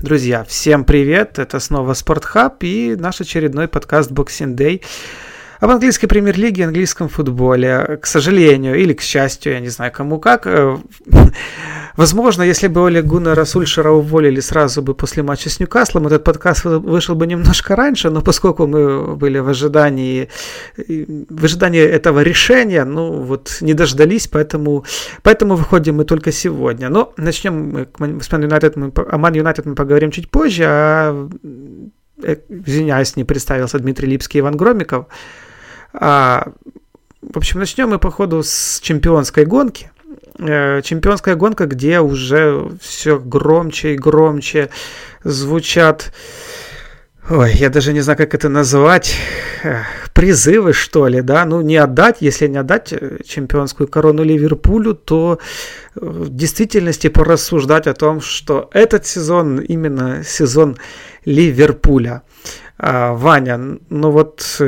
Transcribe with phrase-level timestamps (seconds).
[0.00, 1.40] Друзья, всем привет!
[1.40, 4.84] Это снова Спортхаб и наш очередной подкаст Boxing Day
[5.60, 7.98] об английской премьер-лиге, английском футболе.
[8.00, 10.46] К сожалению, или к счастью, я не знаю кому как.
[10.46, 10.76] Э,
[11.96, 16.64] возможно, если бы Оля Гуннера Сульшера уволили сразу бы после матча с Ньюкаслом, этот подкаст
[16.64, 20.28] вышел бы немножко раньше, но поскольку мы были в ожидании,
[20.76, 24.84] в ожидании этого решения, ну вот не дождались, поэтому,
[25.22, 26.88] поэтому выходим мы только сегодня.
[26.88, 31.28] Но начнем мы с Ман Юнайтед, мы, о Ман Юнайтед мы поговорим чуть позже, а
[32.22, 35.06] э, извиняюсь, не представился Дмитрий Липский и Иван Громиков.
[36.00, 36.52] А,
[37.22, 39.90] в общем, начнем мы, походу, с чемпионской гонки.
[40.38, 44.70] Э, чемпионская гонка, где уже все громче и громче
[45.24, 46.12] звучат...
[47.28, 49.16] Ой, я даже не знаю, как это назвать.
[50.14, 51.44] Призывы, что ли, да?
[51.44, 57.88] Ну, не отдать, если не отдать э, чемпионскую корону Ливерпулю, то э, в действительности порассуждать
[57.88, 60.78] о том, что этот сезон именно сезон
[61.24, 62.22] Ливерпуля.
[62.78, 64.60] А, Ваня, ну вот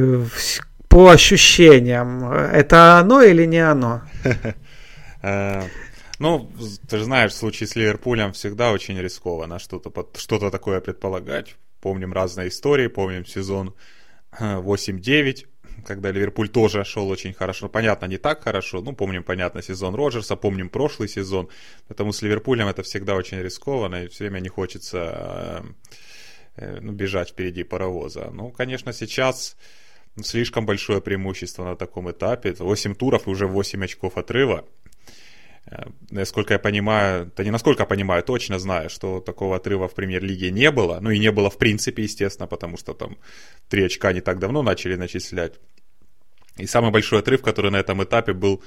[0.90, 4.02] по ощущениям, это оно или не оно?
[5.22, 5.64] Э,
[6.18, 6.50] ну,
[6.88, 11.56] ты же знаешь, в случае с Ливерпулем всегда очень рискованно что-то, что-то такое предполагать.
[11.82, 13.74] Помним разные истории, помним сезон
[14.32, 17.68] 8-9, э, когда Ливерпуль тоже шел очень хорошо.
[17.68, 18.80] Понятно, не так хорошо.
[18.80, 21.50] Ну, помним, понятно, сезон Роджерса, помним прошлый сезон.
[21.88, 25.62] Поэтому с Ливерпулем это всегда очень рискованно, и все время не хочется
[26.56, 28.30] э, ну, бежать впереди паровоза.
[28.32, 29.56] Ну, конечно, сейчас
[30.22, 32.54] слишком большое преимущество на таком этапе.
[32.58, 34.64] 8 туров и уже 8 очков отрыва.
[35.66, 40.50] Э, насколько я понимаю, да не насколько понимаю, точно знаю, что такого отрыва в премьер-лиге
[40.50, 40.98] не было.
[41.00, 43.16] Ну и не было в принципе, естественно, потому что там
[43.68, 45.54] 3 очка не так давно начали начислять.
[46.56, 48.62] И самый большой отрыв, который на этом этапе был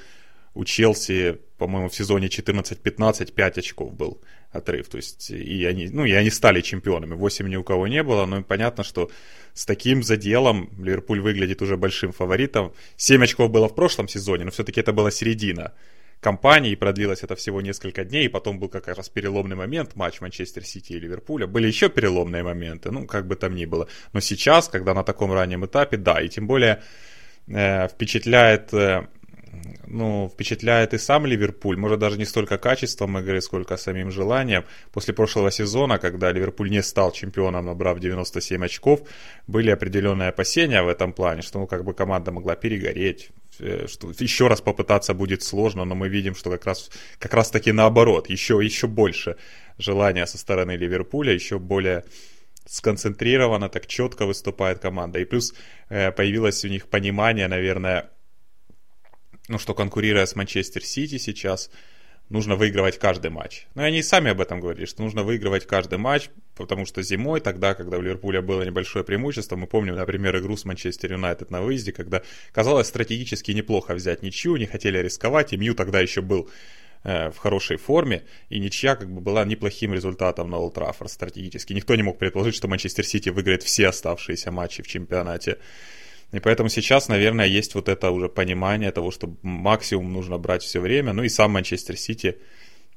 [0.54, 4.88] у Челси, по-моему, в сезоне 14-15 5 очков был отрыв.
[4.88, 7.14] То есть, и они, ну, и они стали чемпионами.
[7.14, 9.10] 8 ни у кого не было, но понятно, что
[9.52, 12.72] с таким заделом Ливерпуль выглядит уже большим фаворитом.
[12.96, 15.72] 7 очков было в прошлом сезоне, но все-таки это была середина
[16.20, 20.20] кампании, и продлилось это всего несколько дней, и потом был как раз переломный момент, матч
[20.22, 21.46] Манчестер Сити и Ливерпуля.
[21.46, 23.88] Были еще переломные моменты, ну, как бы там ни было.
[24.14, 26.82] Но сейчас, когда на таком раннем этапе, да, и тем более
[27.46, 29.06] э, впечатляет э,
[29.86, 34.64] ну, впечатляет и сам Ливерпуль, может даже не столько качеством игры, сколько самим желанием.
[34.92, 39.00] После прошлого сезона, когда Ливерпуль не стал чемпионом, набрав 97 очков,
[39.46, 43.30] были определенные опасения в этом плане, что ну, как бы команда могла перегореть,
[43.60, 47.50] э, что еще раз попытаться будет сложно, но мы видим, что как раз, как раз
[47.50, 49.36] таки наоборот, еще, еще больше
[49.78, 52.04] желания со стороны Ливерпуля, еще более
[52.66, 55.18] сконцентрированно, так четко выступает команда.
[55.18, 55.54] И плюс
[55.88, 58.10] э, появилось у них понимание, наверное,
[59.48, 61.70] ну, что конкурируя с Манчестер Сити сейчас,
[62.30, 63.66] нужно выигрывать каждый матч.
[63.74, 67.40] Ну, и они сами об этом говорили, что нужно выигрывать каждый матч, потому что зимой,
[67.40, 71.60] тогда, когда у Ливерпуля было небольшое преимущество, мы помним, например, игру с Манчестер Юнайтед на
[71.62, 72.22] выезде, когда
[72.52, 76.48] казалось стратегически неплохо взять ничью, не хотели рисковать, и Мью тогда еще был
[77.02, 81.74] э, в хорошей форме, и ничья как бы была неплохим результатом на Олд стратегически.
[81.74, 85.58] Никто не мог предположить, что Манчестер Сити выиграет все оставшиеся матчи в чемпионате.
[86.34, 90.80] И поэтому сейчас, наверное, есть вот это уже понимание того, что максимум нужно брать все
[90.80, 91.12] время.
[91.12, 92.38] Ну и сам Манчестер Сити,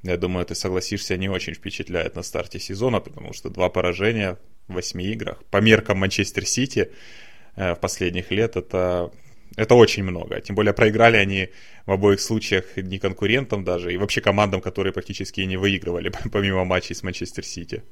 [0.02, 4.74] я думаю, ты согласишься, не очень впечатляет на старте сезона, потому что два поражения в
[4.74, 5.44] восьми играх.
[5.52, 6.90] По меркам Манчестер Сити
[7.56, 9.12] э, в последних лет это,
[9.56, 10.42] это очень много.
[10.42, 11.50] Тем более проиграли они
[11.86, 16.96] в обоих случаях не конкурентам даже, и вообще командам, которые практически не выигрывали, помимо матчей
[16.96, 17.84] с Манчестер Сити.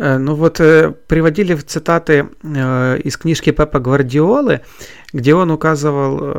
[0.00, 4.60] Э, ну вот э, приводили в цитаты э, из книжки Пепа Гвардиолы,
[5.12, 6.36] где он указывал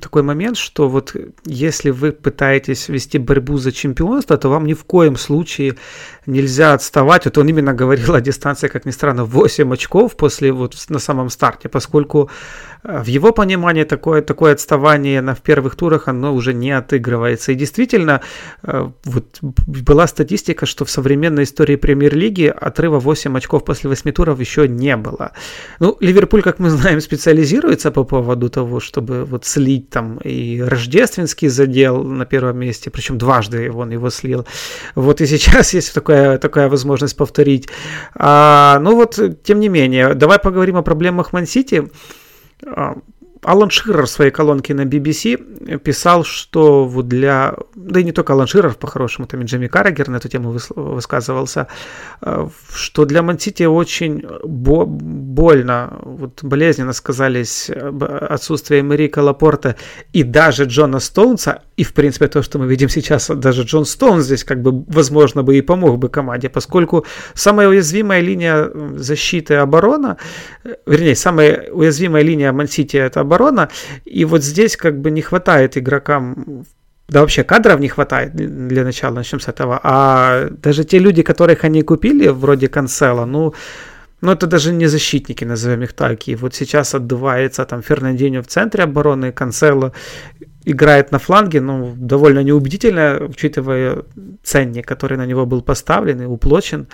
[0.00, 4.84] такой момент, что вот если вы пытаетесь вести борьбу за чемпионство, то вам ни в
[4.84, 5.74] коем случае
[6.26, 7.24] нельзя отставать.
[7.24, 11.30] Вот он именно говорил о дистанции, как ни странно, 8 очков после вот на самом
[11.30, 12.30] старте, поскольку
[12.84, 17.52] в его понимании такое, такое отставание на, в первых турах, оно уже не отыгрывается.
[17.52, 18.20] И действительно,
[18.62, 24.38] э, вот была статистика, что в современной истории премьер-лиги отрыва 8 очков после 8 туров
[24.38, 25.32] еще не было.
[25.80, 31.48] Ну, Ливерпуль, как мы знаем, специализируется по поводу того, чтобы вот слить там и рождественский
[31.48, 34.46] задел на первом месте, причем дважды он его слил.
[34.94, 37.68] Вот и сейчас есть такая, такая возможность повторить.
[38.14, 41.90] А, ну вот, тем не менее, давай поговорим о проблемах Ман-Сити.
[43.44, 47.54] Алан Ширер в своей колонке на BBC писал, что вот для...
[47.74, 51.66] Да и не только Алан Ширер, по-хорошему, там и Джимми Каррагер на эту тему высказывался,
[52.22, 59.76] э, что для Мансити очень бо- больно, вот болезненно сказались отсутствие Марика Лапорта
[60.12, 64.24] и даже Джона Стоунса, и, в принципе, то, что мы видим сейчас, даже Джон Стоунс
[64.24, 67.04] здесь, как бы, возможно, бы и помог бы команде, поскольку
[67.34, 70.16] самая уязвимая линия защиты оборона,
[70.64, 73.33] э, вернее, самая уязвимая линия Мансити это оборона,
[74.04, 76.64] и вот здесь как бы не хватает игрокам
[77.08, 79.78] да вообще кадров не хватает для начала, начнем с этого.
[79.82, 83.54] А даже те люди, которых они купили, вроде Канцела, ну,
[84.22, 86.28] ну это даже не защитники, назовем их так.
[86.28, 89.92] И вот сейчас отдувается там Фернандинho в центре обороны, Канцело
[90.64, 94.04] играет на фланге, ну, довольно неубедительно, учитывая
[94.42, 96.86] ценник, который на него был поставлен и уплочен.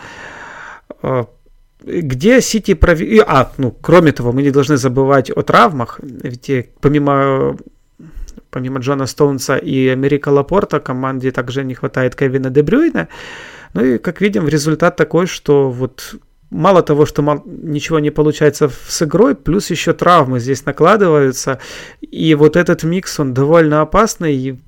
[1.84, 3.22] Где Сити прови...
[3.26, 7.56] А, ну, кроме того, мы не должны забывать о травмах, ведь помимо
[8.50, 13.08] помимо Джона Стоунса и Америка Лапорта команде также не хватает Кевина Дебрюйна.
[13.74, 16.16] Ну и, как видим, результат такой, что вот
[16.50, 21.58] мало того, что мало, ничего не получается с игрой, плюс еще травмы здесь накладываются.
[22.00, 24.34] И вот этот микс, он довольно опасный.
[24.34, 24.58] И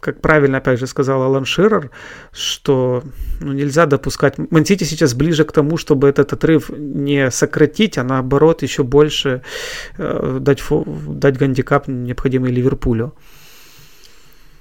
[0.00, 1.90] как правильно, опять же, сказал Алан Ширер,
[2.32, 3.02] что
[3.40, 4.38] ну, нельзя допускать...
[4.50, 9.42] Мансити сейчас ближе к тому, чтобы этот отрыв не сократить, а наоборот еще больше
[9.98, 13.14] э, дать, фу, дать гандикап, необходимый Ливерпулю.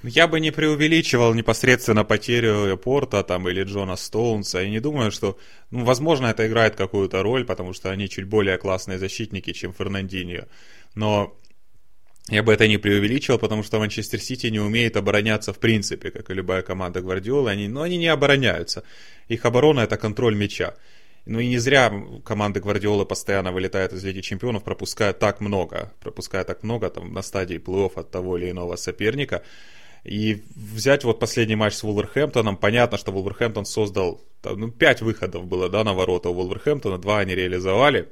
[0.04, 4.60] Я бы не преувеличивал непосредственно потерю Порта там, или Джона Стоунса.
[4.60, 5.38] Я не думаю, что...
[5.72, 10.48] Ну, возможно, это играет какую-то роль, потому что они чуть более классные защитники, чем Фернандинho.
[10.96, 11.36] Но
[12.30, 16.30] я бы это не преувеличивал, потому что Манчестер Сити не умеет обороняться в принципе, как
[16.30, 17.50] и любая команда Гвардиолы.
[17.50, 18.84] Они, но они не обороняются.
[19.30, 20.76] Их оборона это контроль мяча.
[21.26, 21.92] Ну и не зря
[22.26, 27.22] команды Гвардиолы постоянно вылетают из Лиги Чемпионов, пропуская так много, пропуская так много там на
[27.22, 29.44] стадии плей-офф от того или иного соперника.
[30.04, 35.70] И взять вот последний матч с Вулверхэмптоном, понятно, что Вулверхэмптон создал, ну, пять выходов было,
[35.70, 38.08] да, на ворота у Вулверхэмптона, два они реализовали,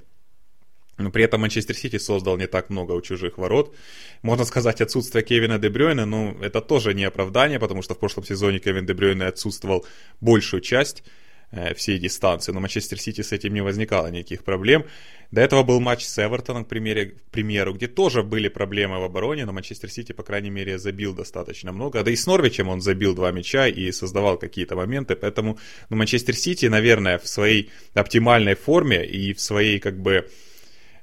[0.97, 3.75] но при этом Манчестер Сити создал не так много у чужих ворот.
[4.21, 8.59] Можно сказать, отсутствие Кевина Дебрёйна, но это тоже не оправдание, потому что в прошлом сезоне
[8.59, 9.85] Кевин Дебрёйна отсутствовал
[10.21, 11.03] большую часть
[11.51, 14.85] э, всей дистанции, но Манчестер Сити с этим не возникало никаких проблем.
[15.31, 19.03] До этого был матч с Эвертоном, к примеру, к примеру, где тоже были проблемы в
[19.03, 22.03] обороне, но Манчестер Сити, по крайней мере, забил достаточно много.
[22.03, 25.57] Да и с Норвичем он забил два мяча и создавал какие-то моменты, поэтому
[25.89, 30.29] ну, Манчестер Сити, наверное, в своей оптимальной форме и в своей, как бы,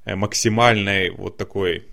[0.05, 1.87] максимальной вот такой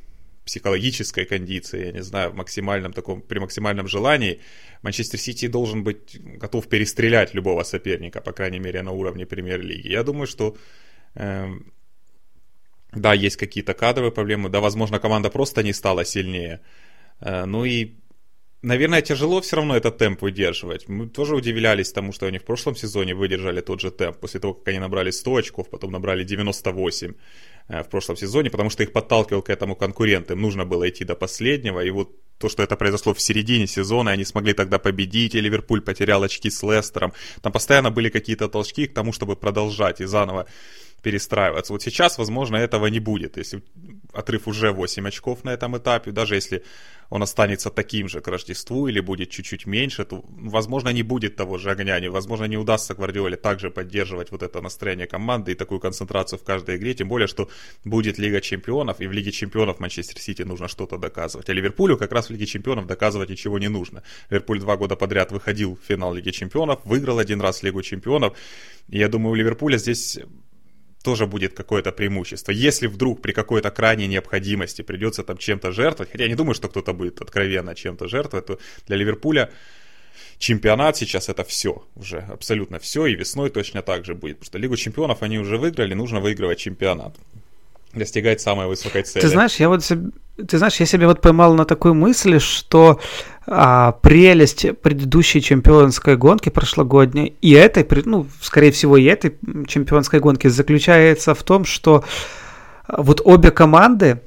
[0.50, 4.40] психологической кондиции, я не знаю, в максимальном таком, при максимальном желании,
[4.82, 9.90] Манчестер Сити должен быть готов перестрелять любого соперника, по крайней мере, на уровне премьер-лиги.
[9.90, 10.58] Я думаю, что
[11.16, 11.48] э,
[12.94, 16.60] да, есть какие-то кадровые проблемы, да, возможно, команда просто не стала сильнее.
[17.22, 17.94] Э, ну и
[18.62, 20.90] Наверное, тяжело все равно этот темп выдерживать.
[20.90, 24.54] Мы тоже удивлялись тому, что они в прошлом сезоне выдержали тот же темп, после того,
[24.54, 27.14] как они набрали 100 очков, потом набрали 98 э,
[27.70, 31.16] в прошлом сезоне, потому что их подталкивал к этому конкурент, им нужно было идти до
[31.16, 35.36] последнего, и вот то, что это произошло в середине сезона, и они смогли тогда победить,
[35.36, 40.02] и Ливерпуль потерял очки с Лестером, там постоянно были какие-то толчки к тому, чтобы продолжать
[40.02, 40.48] и заново
[41.04, 41.74] перестраиваться.
[41.74, 43.38] Вот сейчас, возможно, этого не будет.
[43.38, 43.62] Если
[44.14, 46.64] отрыв уже 8 очков на этом этапе, даже если
[47.10, 51.58] он останется таким же к Рождеству или будет чуть-чуть меньше, то, возможно, не будет того
[51.58, 56.40] же огня, возможно, не удастся Гвардиоле также поддерживать вот это настроение команды и такую концентрацию
[56.40, 57.50] в каждой игре, тем более, что
[57.84, 61.50] будет Лига Чемпионов, и в Лиге Чемпионов Манчестер Сити нужно что-то доказывать.
[61.50, 64.04] А Ливерпулю как раз в Лиге Чемпионов доказывать ничего не нужно.
[64.30, 68.38] Ливерпуль два года подряд выходил в финал Лиги Чемпионов, выиграл один раз Лигу Чемпионов,
[68.88, 70.20] и я думаю, у Ливерпуля здесь
[71.04, 72.52] тоже будет какое-то преимущество.
[72.52, 76.68] Если вдруг при какой-то крайней необходимости придется там чем-то жертвовать, хотя я не думаю, что
[76.68, 79.50] кто-то будет откровенно чем-то жертвовать, то для Ливерпуля
[80.38, 84.58] чемпионат сейчас это все, уже абсолютно все, и весной точно так же будет, потому что
[84.58, 87.16] Лигу чемпионов они уже выиграли, нужно выигрывать чемпионат
[87.94, 89.22] достигать самой высокой цели.
[89.22, 89.84] Ты знаешь, я вот
[90.48, 93.00] ты знаешь, я себя вот поймал на такой мысли, что
[93.46, 100.48] а, прелесть предыдущей чемпионской гонки прошлогодней и этой, ну, скорее всего, и этой чемпионской гонки
[100.48, 102.04] заключается в том, что
[102.88, 104.22] вот обе команды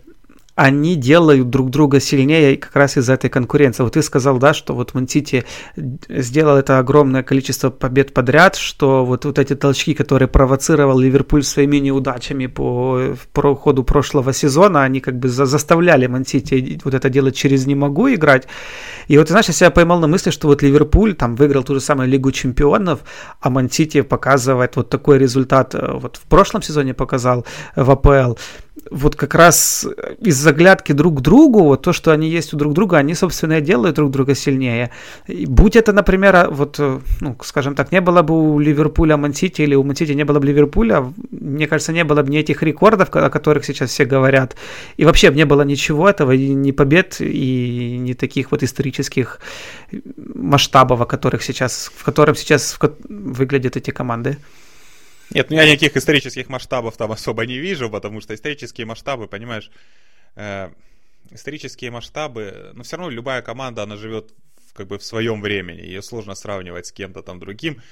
[0.54, 3.82] они делают друг друга сильнее как раз из-за этой конкуренции.
[3.82, 5.44] Вот ты сказал, да, что вот Мансити
[6.08, 11.78] сделал это огромное количество побед подряд, что вот, вот эти толчки, которые провоцировал Ливерпуль своими
[11.78, 17.34] неудачами по, по ходу прошлого сезона, они как бы за, заставляли Мансити вот это делать
[17.34, 18.46] через «не могу» играть.
[19.08, 21.80] И вот, знаешь, я себя поймал на мысли, что вот Ливерпуль там выиграл ту же
[21.80, 23.00] самую Лигу Чемпионов,
[23.40, 28.36] а Мансити показывает вот такой результат, э, вот в прошлом сезоне показал в АПЛ.
[28.90, 29.86] Вот как раз
[30.20, 33.58] из заглядки друг к другу, вот то, что они есть у друг друга, они, собственно,
[33.58, 34.90] и делают друг друга сильнее.
[35.26, 39.16] И будь это, например, а, вот, э, ну, скажем так, не было бы у Ливерпуля
[39.16, 42.62] Мансити или у Мансити не было бы Ливерпуля, мне кажется, не было бы ни этих
[42.62, 44.56] рекордов, о которых сейчас все говорят,
[44.96, 49.40] и вообще не было ничего этого, и ни побед, и ни таких вот исторических
[50.34, 54.38] масштабов, о которых сейчас, в котором сейчас выглядят эти команды.
[55.34, 59.70] Нет, ну я никаких исторических масштабов там особо не вижу, потому что исторические масштабы, понимаешь,
[60.36, 60.70] э,
[61.30, 64.32] исторические масштабы, но все равно любая команда, она живет
[64.74, 67.82] как бы в своем времени, ее сложно сравнивать с кем-то там другим.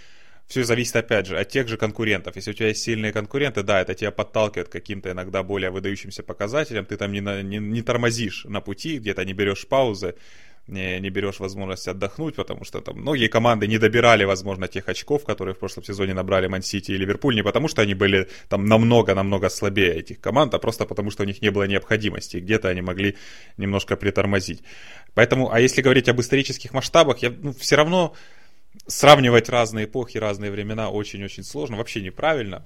[0.47, 2.35] Все зависит, опять же, от тех же конкурентов.
[2.35, 6.25] Если у тебя есть сильные конкуренты, да, это тебя подталкивает к каким-то иногда более выдающимся
[6.25, 10.17] показателям, ты там не, на, не, не тормозишь на пути, где-то не берешь паузы,
[10.67, 15.25] не, не берешь возможность отдохнуть, потому что там многие команды не добирали, возможно, тех очков,
[15.25, 19.49] которые в прошлом сезоне набрали Ман-Сити и Ливерпуль, не потому что они были там намного-намного
[19.49, 23.17] слабее этих команд, а просто потому что у них не было необходимости, где-то они могли
[23.57, 24.63] немножко притормозить.
[25.15, 28.15] Поэтому, а если говорить об исторических масштабах, я ну, все равно
[28.87, 32.65] сравнивать разные эпохи, разные времена очень-очень сложно, вообще неправильно,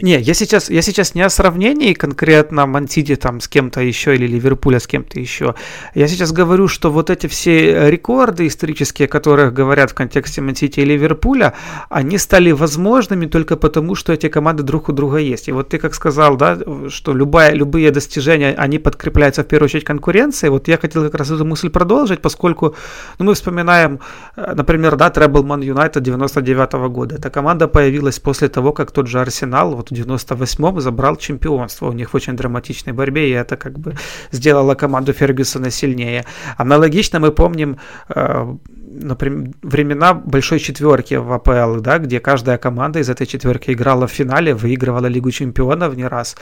[0.00, 4.26] не, я сейчас, я сейчас не о сравнении конкретно Мансити там с кем-то еще или
[4.26, 5.54] Ливерпуля с кем-то еще.
[5.94, 10.80] Я сейчас говорю, что вот эти все рекорды исторические, о которых говорят в контексте Мансити
[10.80, 11.54] и Ливерпуля,
[11.88, 15.48] они стали возможными только потому, что эти команды друг у друга есть.
[15.48, 16.58] И вот ты как сказал, да,
[16.88, 20.50] что любая, любые достижения, они подкрепляются в первую очередь конкуренцией.
[20.50, 22.74] Вот я хотел как раз эту мысль продолжить, поскольку
[23.18, 24.00] ну, мы вспоминаем,
[24.36, 27.16] э, например, да, Треблман Юнайтед 99 -го года.
[27.16, 31.88] Эта команда появилась после того, как тот же Арсенал Арсенал вот в 98-м забрал чемпионство
[31.88, 33.94] у них в очень драматичной борьбе, и это как бы
[34.32, 36.24] сделало команду Фергюсона сильнее.
[36.58, 37.76] Аналогично мы помним
[38.16, 38.56] э,
[39.02, 44.10] например, времена большой четверки в АПЛ, да, где каждая команда из этой четверки играла в
[44.10, 46.36] финале, выигрывала Лигу чемпионов не раз.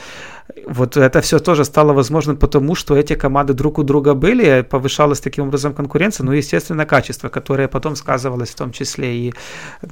[0.67, 5.21] Вот это все тоже стало возможным потому, что эти команды друг у друга были, повышалась
[5.21, 9.35] таким образом конкуренция, ну и, естественно, качество, которое потом сказывалось в том числе и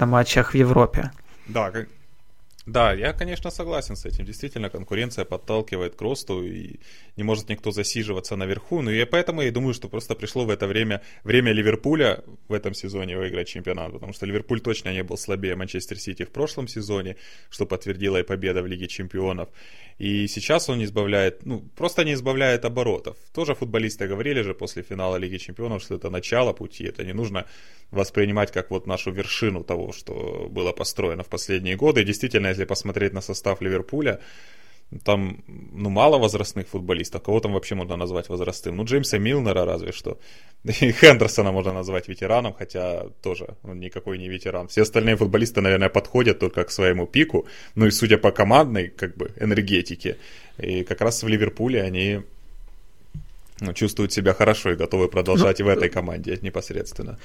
[0.01, 1.11] на матчах в Европе.
[1.49, 1.71] Да,
[2.67, 4.25] да, я, конечно, согласен с этим.
[4.25, 6.81] Действительно, конкуренция подталкивает к росту, и
[7.17, 8.81] не может никто засиживаться наверху.
[8.81, 12.73] Ну и поэтому я думаю, что просто пришло в это время время Ливерпуля в этом
[12.73, 17.17] сезоне выиграть чемпионат, потому что Ливерпуль точно не был слабее Манчестер Сити в прошлом сезоне,
[17.51, 19.51] что подтвердила и победа в Лиге чемпионов.
[19.99, 23.17] И сейчас он не избавляет, ну, просто не избавляет оборотов.
[23.33, 27.45] Тоже футболисты говорили же после финала Лиги чемпионов, что это начало пути, это не нужно
[27.91, 32.05] воспринимать как вот нашу вершину того, что было построено в последние годы.
[32.05, 34.19] Действительно, если посмотреть на состав Ливерпуля,
[35.05, 35.43] там,
[35.73, 37.23] ну, мало возрастных футболистов.
[37.23, 38.77] Кого там вообще можно назвать возрастным?
[38.77, 40.19] Ну, Джеймса Милнера разве что.
[40.65, 44.69] И Хендерсона можно назвать ветераном, хотя тоже он никакой не ветеран.
[44.69, 47.47] Все остальные футболисты, наверное, подходят только к своему пику.
[47.75, 50.17] Ну и судя по командной, как бы, энергетике.
[50.59, 52.21] И как раз в Ливерпуле они
[53.61, 57.19] ну, чувствуют себя хорошо и готовы продолжать ну, в этой команде непосредственно.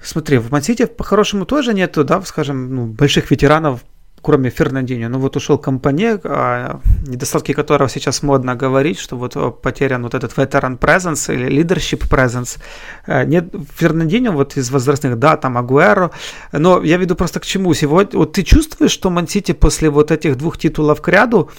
[0.00, 3.84] Смотри, в Мансите по-хорошему тоже нету, да, скажем, ну, больших ветеранов
[4.22, 5.08] кроме Фернандинho.
[5.08, 10.14] Ну вот ушел Компане, а, недостатки которого сейчас модно говорить, что вот э, потерян вот
[10.14, 12.58] этот ветеран presence или leadership presence.
[13.06, 16.10] Э, нет, Фернандинho вот из возрастных, да, там Агуэро,
[16.52, 17.74] но я веду просто к чему.
[17.74, 21.50] Сегодня, вот ты чувствуешь, что Мансити после вот этих двух титулов к ряду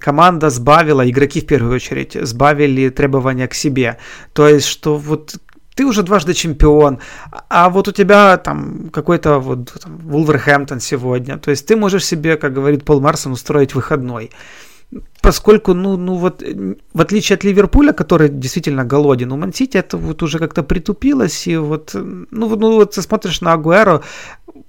[0.00, 3.98] команда сбавила, игроки в первую очередь, сбавили требования к себе.
[4.32, 5.34] То есть, что вот
[5.78, 6.98] ты уже дважды чемпион,
[7.48, 12.36] а вот у тебя там какой-то вот там, Вулверхэмптон сегодня, то есть ты можешь себе,
[12.36, 14.32] как говорит Пол Марсон, устроить выходной.
[15.20, 16.42] Поскольку, ну, ну вот,
[16.94, 21.58] в отличие от Ливерпуля, который действительно голоден, у Мансити это вот уже как-то притупилось, и
[21.58, 24.00] вот, ну, ну вот смотришь на Агуэро,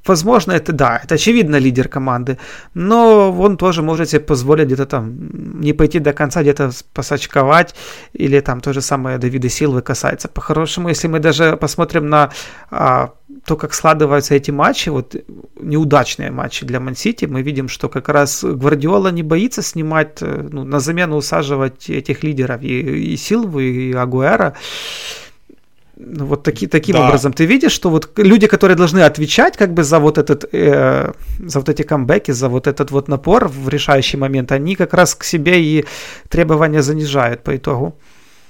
[0.05, 2.37] возможно, это да, это очевидно лидер команды,
[2.73, 7.75] но он тоже может себе позволить где-то там не пойти до конца, где-то посочковать,
[8.11, 10.27] или там то же самое Давида Силвы касается.
[10.27, 12.29] По-хорошему, если мы даже посмотрим на
[12.71, 13.11] а,
[13.49, 15.15] то, как складываются эти матчи, вот
[15.59, 20.63] неудачные матчи для Мансити, мы видим, что как раз Гвардиола не боится снимать, э, ну,
[20.65, 24.53] на замену усаживать этих лидеров, и, и Силву, и Агуэра.
[25.97, 27.07] Ну, вот таки, таким да.
[27.07, 31.11] образом ты видишь, что вот люди, которые должны отвечать как бы за вот этот, э,
[31.39, 35.15] за вот эти камбэки, за вот этот вот напор в решающий момент, они как раз
[35.15, 35.85] к себе и
[36.29, 37.93] требования занижают по итогу.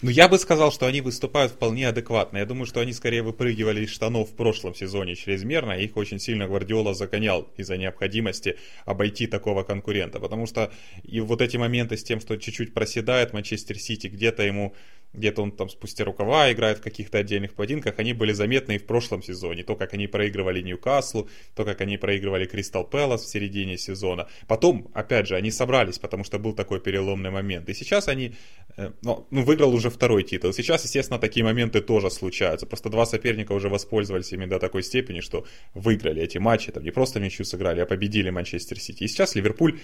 [0.01, 2.37] Ну, я бы сказал, что они выступают вполне адекватно.
[2.37, 5.73] Я думаю, что они скорее выпрыгивали из штанов в прошлом сезоне чрезмерно.
[5.73, 10.21] Их очень сильно Гвардиола загонял из-за необходимости обойти такого конкурента.
[10.21, 10.71] Потому что
[11.03, 14.73] и вот эти моменты с тем, что чуть-чуть проседает Манчестер Сити, где-то ему
[15.13, 18.85] где-то он там спустя рукава играет в каких-то отдельных поединках, они были заметны и в
[18.85, 19.63] прошлом сезоне.
[19.63, 24.27] То, как они проигрывали Ньюкаслу, то, как они проигрывали Кристал Пэлас в середине сезона.
[24.47, 27.69] Потом, опять же, они собрались, потому что был такой переломный момент.
[27.69, 28.35] И сейчас они,
[28.77, 30.53] э, ну, выиграл уже второй титул.
[30.53, 32.65] Сейчас, естественно, такие моменты тоже случаются.
[32.65, 36.71] Просто два соперника уже воспользовались ими до такой степени, что выиграли эти матчи.
[36.71, 39.03] Там не просто ничью сыграли, а победили Манчестер Сити.
[39.03, 39.79] И сейчас Ливерпуль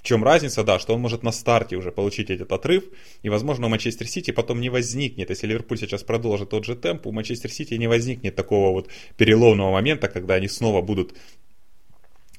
[0.00, 2.84] в чем разница, да, что он может на старте уже получить этот отрыв,
[3.22, 7.06] и, возможно, у Манчестер Сити потом не возникнет, если Ливерпуль сейчас продолжит тот же темп,
[7.06, 8.88] у Манчестер Сити не возникнет такого вот
[9.18, 11.14] переломного момента, когда они снова будут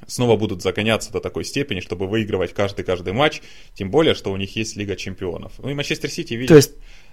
[0.08, 3.42] снова будут загоняться до такой степени, чтобы выигрывать каждый-каждый матч,
[3.76, 5.54] тем более, что у них есть Лига Чемпионов.
[5.60, 6.50] Ну и Манчестер Сити, видишь...
[6.50, 6.72] То есть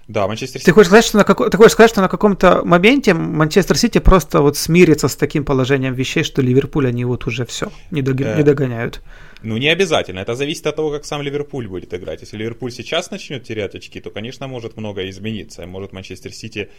[0.09, 0.65] да, Манчестер Сити.
[0.65, 1.51] Ты хочешь сказать, что на, как...
[1.51, 5.93] Ты хочешь сказать, что на каком-то моменте Манчестер Сити просто вот смирится с таким положением
[5.93, 8.19] вещей, что Ливерпуль они вот уже все не, дог...
[8.19, 8.37] э...
[8.37, 9.03] не догоняют?
[9.43, 10.19] Ну, не обязательно.
[10.21, 12.21] Это зависит от того, как сам Ливерпуль будет играть.
[12.21, 15.67] Если Ливерпуль сейчас начнет терять очки, то, конечно, может многое измениться.
[15.67, 16.69] Может Манчестер Сити,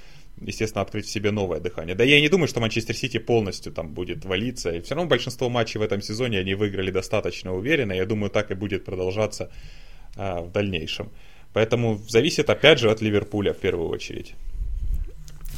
[0.41, 1.95] естественно, открыть в себе новое дыхание.
[1.95, 4.71] Да я не думаю, что Манчестер Сити полностью там будет валиться.
[4.71, 7.93] И все равно большинство матчей в этом сезоне они выиграли достаточно уверенно.
[7.93, 9.53] Я думаю, так и будет продолжаться
[10.17, 11.11] а, в дальнейшем.
[11.53, 14.35] Поэтому зависит, опять же, от Ливерпуля в первую очередь.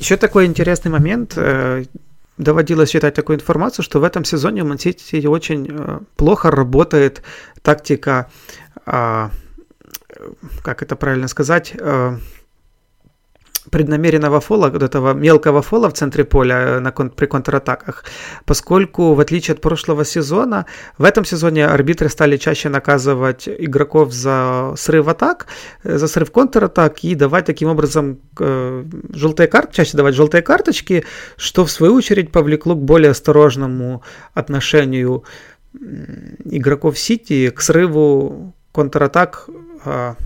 [0.01, 1.35] Еще такой интересный момент.
[1.37, 1.85] Э,
[2.39, 7.23] доводилось читать такую информацию, что в этом сезоне у Мансити очень э, плохо работает
[7.63, 8.31] тактика,
[8.87, 9.31] а,
[10.63, 12.19] как это правильно сказать, э,
[13.71, 18.05] преднамеренного фола, вот этого мелкого фола в центре поля э, на, при контратаках,
[18.45, 20.67] поскольку в отличие от прошлого сезона,
[20.99, 25.47] в этом сезоне арбитры стали чаще наказывать игроков за срыв атак,
[25.85, 31.05] э, за срыв контратак и давать таким образом э, желтые карты, чаще давать желтые карточки,
[31.37, 34.03] что в свою очередь повлекло к более осторожному
[34.35, 35.25] отношению
[36.45, 39.49] игроков Сити к срыву контратак
[39.85, 40.17] а,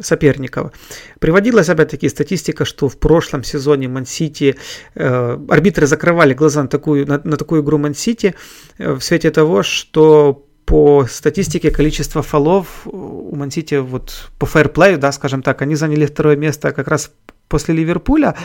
[0.00, 0.72] соперников.
[1.18, 4.56] Приводилась опять-таки статистика, что в прошлом сезоне Ман-Сити
[4.94, 8.34] э, арбитры закрывали глаза на такую, на, на такую игру Ман-Сити
[8.78, 15.12] э, в свете того, что по статистике количество фолов у Ман-Сити вот по фэрплею, да,
[15.12, 17.10] скажем так, они заняли второе место как раз
[17.48, 18.36] после Ливерпуля,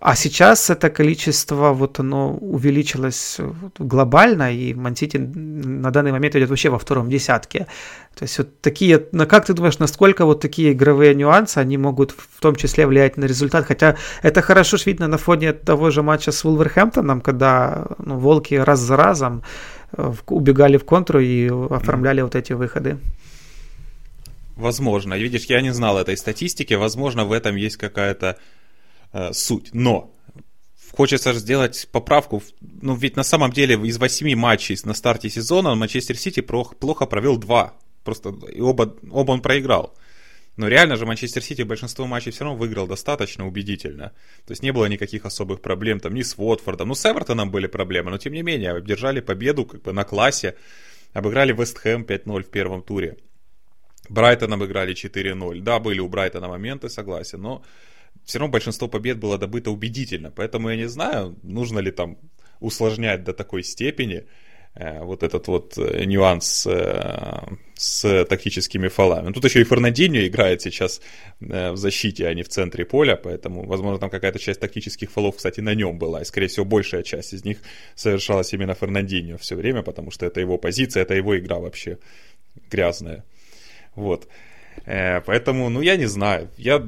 [0.00, 3.38] а сейчас это количество, вот оно увеличилось
[3.78, 7.66] глобально, и Мансити на данный момент идет вообще во втором десятке.
[8.14, 12.12] То есть вот такие, ну как ты думаешь, насколько вот такие игровые нюансы, они могут
[12.12, 13.66] в том числе влиять на результат?
[13.66, 18.54] Хотя это хорошо ж видно на фоне того же матча с Вулверхэмптоном, когда ну, волки
[18.54, 19.42] раз за разом
[19.92, 22.96] э, убегали в контру и оформляли вот эти выходы.
[24.56, 25.12] Возможно.
[25.12, 26.72] Видишь, я не знал этой статистики.
[26.72, 28.38] Возможно, в этом есть какая-то
[29.12, 29.70] э, суть.
[29.72, 30.14] Но
[30.92, 32.42] хочется сделать поправку.
[32.60, 37.36] Ну, ведь на самом деле из восьми матчей на старте сезона Манчестер Сити плохо провел
[37.38, 37.74] два.
[38.04, 39.94] Просто и оба, оба он проиграл.
[40.56, 44.12] Но реально же Манчестер Сити большинство матчей все равно выиграл достаточно убедительно.
[44.46, 46.88] То есть не было никаких особых проблем там ни с Уотфордом.
[46.88, 50.56] Ну, с Эвертоном были проблемы, но тем не менее, одержали победу как бы на классе.
[51.12, 53.16] Обыграли Вест Хэм 5-0 в первом туре.
[54.08, 55.60] Брайтон обыграли 4-0.
[55.60, 57.62] Да, были у Брайтона моменты, согласен, но
[58.24, 60.30] все равно большинство побед было добыто убедительно.
[60.30, 62.18] Поэтому я не знаю, нужно ли там
[62.60, 64.26] усложнять до такой степени
[64.74, 67.40] э, вот этот вот э, нюанс э,
[67.74, 69.32] с тактическими фолами.
[69.32, 71.00] Тут еще и Фернандинho играет сейчас
[71.40, 75.60] в защите, а не в центре поля, поэтому, возможно, там какая-то часть тактических фолов, кстати,
[75.60, 77.58] на нем была, и, скорее всего, большая часть из них
[77.94, 81.98] совершалась именно Фернандинho все время, потому что это его позиция, это его игра вообще
[82.70, 83.24] грязная.
[83.94, 84.28] Вот.
[84.84, 86.50] Поэтому, ну, я не знаю.
[86.58, 86.86] Я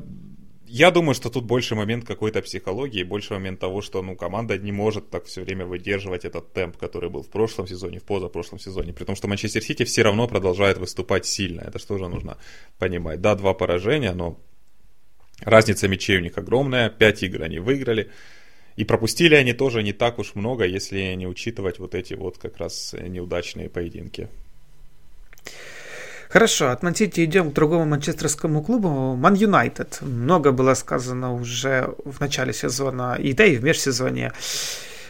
[0.75, 4.73] я думаю, что тут больше момент какой-то психологии, больше момент того, что ну, команда не
[4.73, 8.95] может так все время выдерживать этот темп, который был в прошлом сезоне, в позапрошлом сезоне.
[8.95, 11.61] При том, что Манчестер Сити все равно продолжает выступать сильно.
[11.61, 12.39] Это что же нужно
[12.79, 13.21] понимать.
[13.21, 14.41] Да, два поражения, но
[15.43, 16.89] разница мячей у них огромная.
[16.89, 18.11] Пять игр они выиграли.
[18.77, 22.57] И пропустили они тоже не так уж много, если не учитывать вот эти вот как
[22.57, 24.31] раз неудачные поединки.
[26.33, 29.17] Хорошо, от Мансити идем к другому манчестерскому клубу.
[29.17, 29.99] Ман Юнайтед.
[30.01, 34.33] Много было сказано уже в начале сезона, и да и в межсезонье.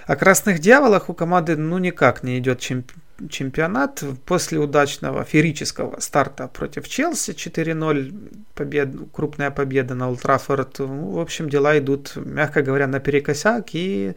[0.09, 2.91] О красных дьяволах у команды ну никак не идет чемп-
[3.31, 4.03] чемпионат.
[4.25, 8.13] После удачного феерического старта против Челси 4-0,
[8.57, 10.81] побед, крупная победа на Ултрафорд.
[10.81, 13.69] Ну, в общем, дела идут, мягко говоря, наперекосяк.
[13.75, 14.15] И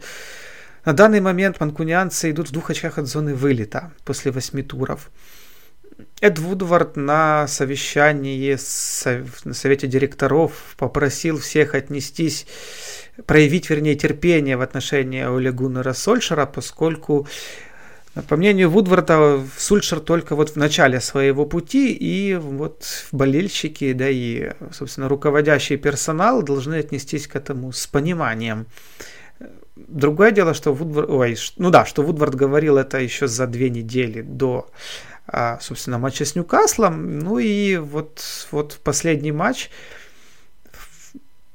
[0.84, 5.08] на данный момент манкунианцы идут в двух очках от зоны вылета после восьми туров.
[6.20, 8.56] Эд Вудвард на совещании
[9.44, 12.46] на совете директоров попросил всех отнестись,
[13.26, 17.26] проявить, вернее, терпение в отношении Оле Гуннера Сольшера, поскольку
[18.28, 24.52] По мнению Вудварда, Сульшер только вот в начале своего пути, и вот болельщики, да и,
[24.72, 28.68] собственно, руководящий персонал должны отнестись к этому с пониманием.
[29.76, 34.22] Другое дело, что Вудвард, ой, ну да, что Вудвард говорил это еще за две недели
[34.22, 34.70] до,
[35.60, 37.18] собственно, матча с Ньюкаслом.
[37.18, 39.70] Ну и вот, вот последний матч,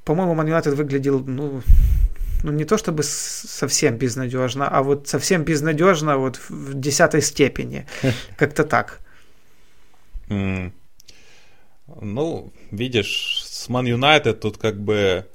[0.03, 1.61] по-моему, Ман Юнайтед выглядел, ну,
[2.43, 7.85] ну не то чтобы совсем безнадежно, а вот совсем безнадежно вот в десятой степени.
[8.37, 8.99] Как-то так.
[12.01, 15.25] Ну, видишь, с Ман Юнайтед тут как бы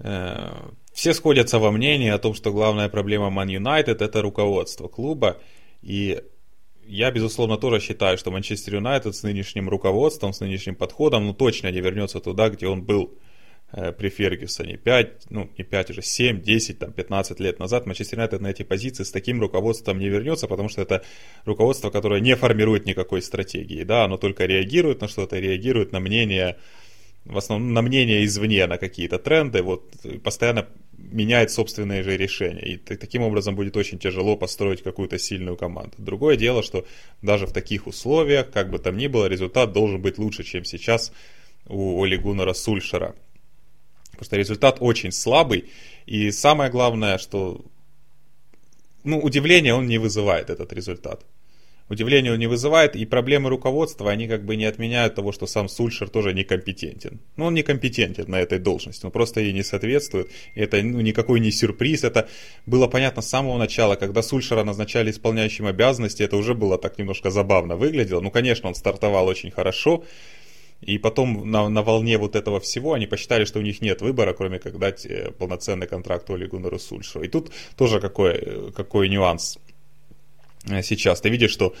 [0.00, 0.52] э,
[0.92, 5.36] все сходятся во мнении о том, что главная проблема Ман Юнайтед это руководство клуба.
[5.82, 6.22] И
[6.88, 11.70] я, безусловно, тоже считаю, что Манчестер Юнайтед с нынешним руководством, с нынешним подходом, ну, точно
[11.70, 13.14] не вернется туда, где он был
[13.70, 14.78] Э, при Фергюсоне.
[14.78, 18.62] 5, ну не 5 уже, 7, 10, там, 15 лет назад Манчестер Юнайтед на эти
[18.62, 21.04] позиции с таким руководством не вернется, потому что это
[21.44, 26.56] руководство, которое не формирует никакой стратегии, да, оно только реагирует на что-то, реагирует на мнение,
[27.26, 29.84] в основном на мнение извне, на какие-то тренды, вот,
[30.24, 30.66] постоянно
[30.98, 32.60] меняет собственные же решения.
[32.60, 35.94] И таким образом будет очень тяжело построить какую-то сильную команду.
[35.98, 36.86] Другое дело, что
[37.22, 41.12] даже в таких условиях, как бы там ни было, результат должен быть лучше, чем сейчас
[41.66, 43.14] у Оли Гуннера Сульшера.
[44.10, 45.70] Потому что результат очень слабый.
[46.06, 47.64] И самое главное, что
[49.04, 51.24] ну, удивление он не вызывает, этот результат.
[51.88, 55.68] Удивление он не вызывает, и проблемы руководства, они как бы не отменяют того, что сам
[55.68, 57.20] Сульшер тоже некомпетентен.
[57.36, 60.30] Ну, он некомпетентен на этой должности, он просто ей не соответствует.
[60.54, 62.28] И это ну, никакой не сюрприз, это
[62.66, 67.30] было понятно с самого начала, когда Сульшера назначали исполняющим обязанности, это уже было так немножко
[67.30, 68.20] забавно выглядело.
[68.20, 70.04] Ну, конечно, он стартовал очень хорошо,
[70.80, 74.32] и потом на, на волне вот этого всего они посчитали, что у них нет выбора,
[74.32, 77.24] кроме как дать э, полноценный контракт Гуннеру Сульшеру.
[77.24, 79.58] И тут тоже какой, э, какой нюанс
[80.82, 81.20] сейчас.
[81.20, 81.74] Ты видишь, что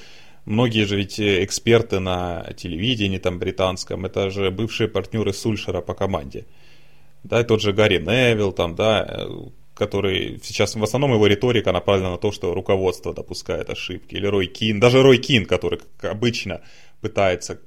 [0.44, 6.46] многие же ведь эксперты на телевидении там британском, это же бывшие партнеры Сульшера по команде.
[7.24, 9.28] Да, и тот же Гарри Невилл там, да,
[9.74, 14.46] который сейчас в основном его риторика направлена на то, что руководство допускает ошибки, или Рой
[14.46, 16.62] Кин, даже Рой Кин, который, как обычно,
[17.00, 17.60] пытается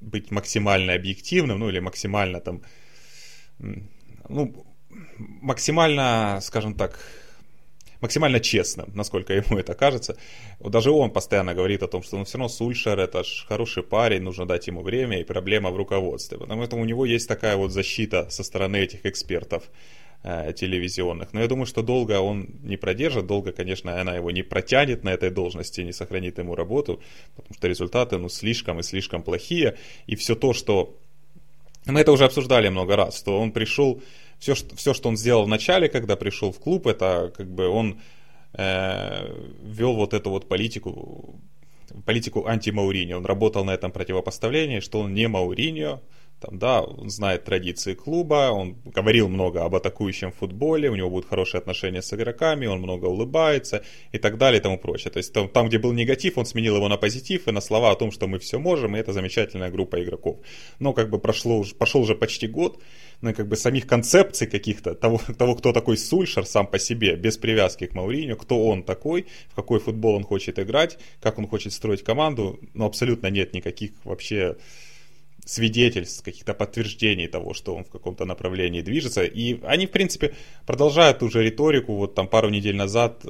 [0.00, 2.62] быть максимально объективным, ну или максимально там,
[4.28, 4.66] ну,
[5.18, 6.98] максимально, скажем так,
[8.00, 10.16] максимально честным, насколько ему это кажется.
[10.60, 14.22] Даже он постоянно говорит о том, что ну, все равно Сульшер это ж хороший парень,
[14.22, 16.38] нужно дать ему время, и проблема в руководстве.
[16.38, 19.64] Потому что у него есть такая вот защита со стороны этих экспертов
[20.22, 21.32] э, телевизионных.
[21.32, 25.10] Но я думаю, что долго он не продержит, долго, конечно, она его не протянет на
[25.10, 27.00] этой должности, не сохранит ему работу,
[27.36, 29.76] потому что результаты, ну, слишком и слишком плохие.
[30.06, 30.96] И все то, что...
[31.86, 34.00] Мы это уже обсуждали много раз, что он пришел...
[34.40, 37.68] Все, что, все, что он сделал в начале, когда пришел в клуб, это как бы
[37.68, 38.00] он
[38.54, 41.38] э, вел вот эту вот политику
[42.04, 43.16] политику анти-Мауриньо.
[43.16, 46.00] Он работал на этом противопоставлении, что он не Мауриньо,
[46.40, 51.28] там, да, он знает традиции клуба, он говорил много об атакующем футболе, у него будут
[51.28, 55.10] хорошие отношения с игроками, он много улыбается и так далее и тому прочее.
[55.10, 57.90] То есть там, там, где был негатив, он сменил его на позитив и на слова
[57.90, 60.38] о том, что мы все можем, и это замечательная группа игроков.
[60.78, 62.80] Но как бы прошло, пошел уже почти год,
[63.20, 67.36] ну как бы самих концепций каких-то, того, того, кто такой Сульшер сам по себе, без
[67.36, 71.74] привязки к Мауриню, кто он такой, в какой футбол он хочет играть, как он хочет
[71.74, 74.56] строить команду, ну абсолютно нет никаких вообще
[75.50, 79.24] свидетельств, каких-то подтверждений того, что он в каком-то направлении движется.
[79.24, 80.34] И они, в принципе,
[80.64, 81.96] продолжают ту же риторику.
[81.96, 83.24] Вот там пару недель назад,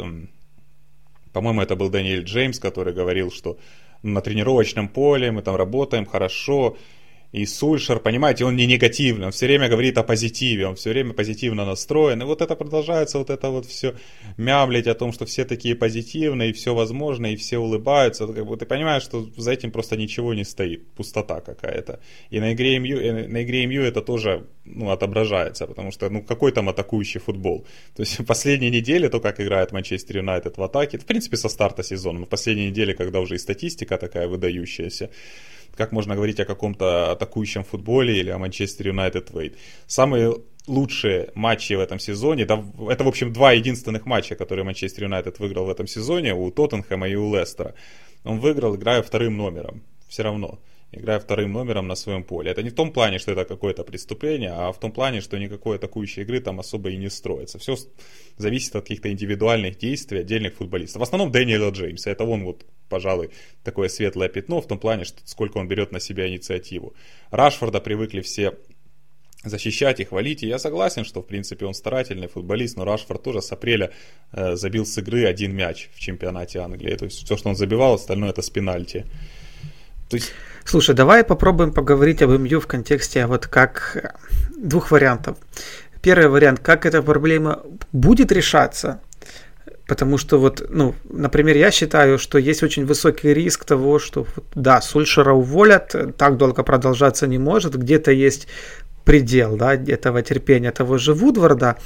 [1.32, 3.58] по-моему, это был Даниэль Джеймс, который говорил, что
[4.02, 6.76] на тренировочном поле мы там работаем хорошо,
[7.32, 11.12] и Сульшер, понимаете, он не негативный, он все время говорит о позитиве, он все время
[11.14, 12.22] позитивно настроен.
[12.22, 13.94] И вот это продолжается, вот это вот все
[14.36, 18.26] мямлить о том, что все такие позитивные, и все возможно, и все улыбаются.
[18.26, 22.00] Как бы ты понимаешь, что за этим просто ничего не стоит, пустота какая-то.
[22.30, 26.50] И на игре МЮ, на игре МЮ это тоже ну, отображается, потому что ну какой
[26.50, 27.64] там атакующий футбол.
[27.94, 31.48] То есть в последние недели, то, как играет Манчестер Юнайтед в атаке, в принципе, со
[31.48, 35.10] старта сезона, но в последние недели, когда уже и статистика такая выдающаяся,
[35.76, 39.56] как можно говорить о каком-то атакующем футболе или о Манчестер Юнайтед Вейт.
[39.86, 45.04] Самые лучшие матчи в этом сезоне, да, это, в общем, два единственных матча, которые Манчестер
[45.04, 47.74] Юнайтед выиграл в этом сезоне, у Тоттенхэма и у Лестера.
[48.24, 50.58] Он выиграл, играя вторым номером, все равно
[50.92, 52.50] играя вторым номером на своем поле.
[52.50, 55.76] Это не в том плане, что это какое-то преступление, а в том плане, что никакой
[55.76, 57.58] атакующей игры там особо и не строится.
[57.58, 57.76] Все
[58.36, 61.00] зависит от каких-то индивидуальных действий отдельных футболистов.
[61.00, 62.10] В основном Дэниела Джеймса.
[62.10, 63.30] Это он вот, пожалуй,
[63.62, 66.94] такое светлое пятно в том плане, что сколько он берет на себя инициативу.
[67.30, 68.54] Рашфорда привыкли все
[69.44, 70.42] защищать и хвалить.
[70.42, 73.92] И я согласен, что, в принципе, он старательный футболист, но Рашфорд тоже с апреля
[74.32, 76.94] э, забил с игры один мяч в чемпионате Англии.
[76.96, 79.06] То есть все, что он забивал, остальное это с пенальти.
[80.08, 80.32] То есть...
[80.64, 84.14] Слушай, давай попробуем поговорить об МЮ в контексте вот как
[84.56, 85.36] двух вариантов.
[86.02, 87.60] Первый вариант, как эта проблема
[87.92, 89.00] будет решаться,
[89.90, 94.80] Потому что вот, ну, например, я считаю, что есть очень высокий риск того, что, да,
[94.80, 98.46] Сульшера уволят, так долго продолжаться не может, где-то есть
[99.04, 101.76] предел да, этого терпения того же Вудварда.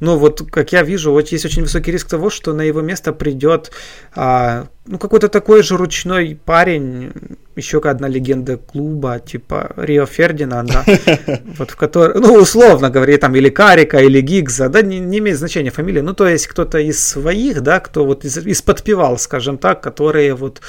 [0.00, 3.12] Но вот, как я вижу, вот есть очень высокий риск того, что на его место
[3.12, 3.70] придет
[4.14, 7.12] а, ну, какой-то такой же ручной парень,
[7.54, 10.84] еще одна легенда клуба, типа Рио Фердинанда,
[11.58, 15.38] вот в которой, ну, условно говоря, там, или Карика, или Гигза, да, не, не имеет
[15.38, 19.56] значения фамилия, ну, то есть кто-то из своих, да, кто вот из, из подпевал, скажем
[19.56, 20.60] так, которые вот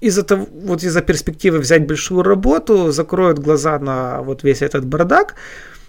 [0.00, 5.34] из-за того, вот из-за перспективы взять большую работу, закроют глаза на вот весь этот бардак,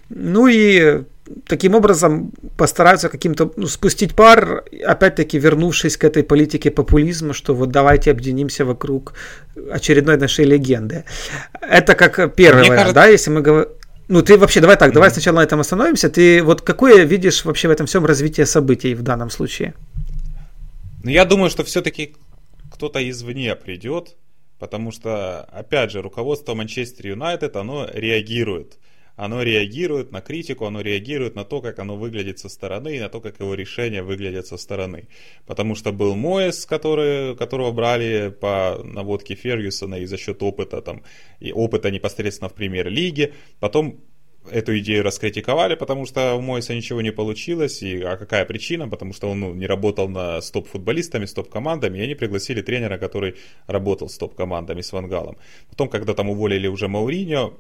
[0.10, 1.04] ну и
[1.48, 7.72] таким образом постараются каким-то ну, спустить пар, опять-таки вернувшись к этой политике популизма, что вот
[7.72, 9.14] давайте объединимся вокруг
[9.72, 11.04] очередной нашей легенды.
[11.62, 12.94] Это как первый вариант, кажется...
[12.94, 13.70] да, если мы говорим...
[14.08, 16.10] Ну, ты вообще, давай так, давай сначала на этом остановимся.
[16.10, 19.74] Ты вот какое видишь вообще в этом всем развитие событий в данном случае?
[21.04, 22.16] Ну, я думаю, что все-таки
[22.82, 24.18] кто-то извне придет,
[24.58, 28.80] потому что, опять же, руководство Манчестер Юнайтед, оно реагирует.
[29.16, 33.08] Оно реагирует на критику, оно реагирует на то, как оно выглядит со стороны, и на
[33.08, 35.10] то, как его решения выглядят со стороны.
[35.46, 41.04] Потому что был Моэс, который, которого брали по наводке Фергюсона и за счет опыта, там,
[41.40, 43.34] и опыта непосредственно в премьер-лиге.
[43.60, 44.02] Потом
[44.50, 47.84] эту идею раскритиковали, потому что у Мойса ничего не получилось.
[47.84, 48.88] И, а какая причина?
[48.88, 52.98] Потому что он ну, не работал на с топ-футболистами, с топ-командами, и они пригласили тренера,
[52.98, 53.36] который
[53.68, 55.38] работал с топ-командами, с Вангалом.
[55.70, 57.54] Потом, когда там уволили уже Мауриньо,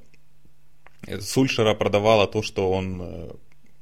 [1.20, 3.32] Сульшера продавала то, что он э,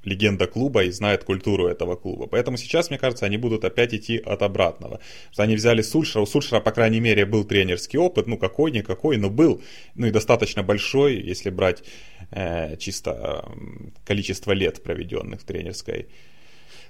[0.03, 2.27] легенда клуба и знает культуру этого клуба.
[2.27, 4.99] Поэтому сейчас, мне кажется, они будут опять идти от обратного.
[5.31, 9.29] Что они взяли Сульшера, у Сульшера, по крайней мере, был тренерский опыт, ну какой-никакой, но
[9.29, 9.62] был,
[9.95, 11.83] ну и достаточно большой, если брать
[12.18, 12.18] э,
[12.77, 16.07] чисто э, количество лет, проведенных в тренерской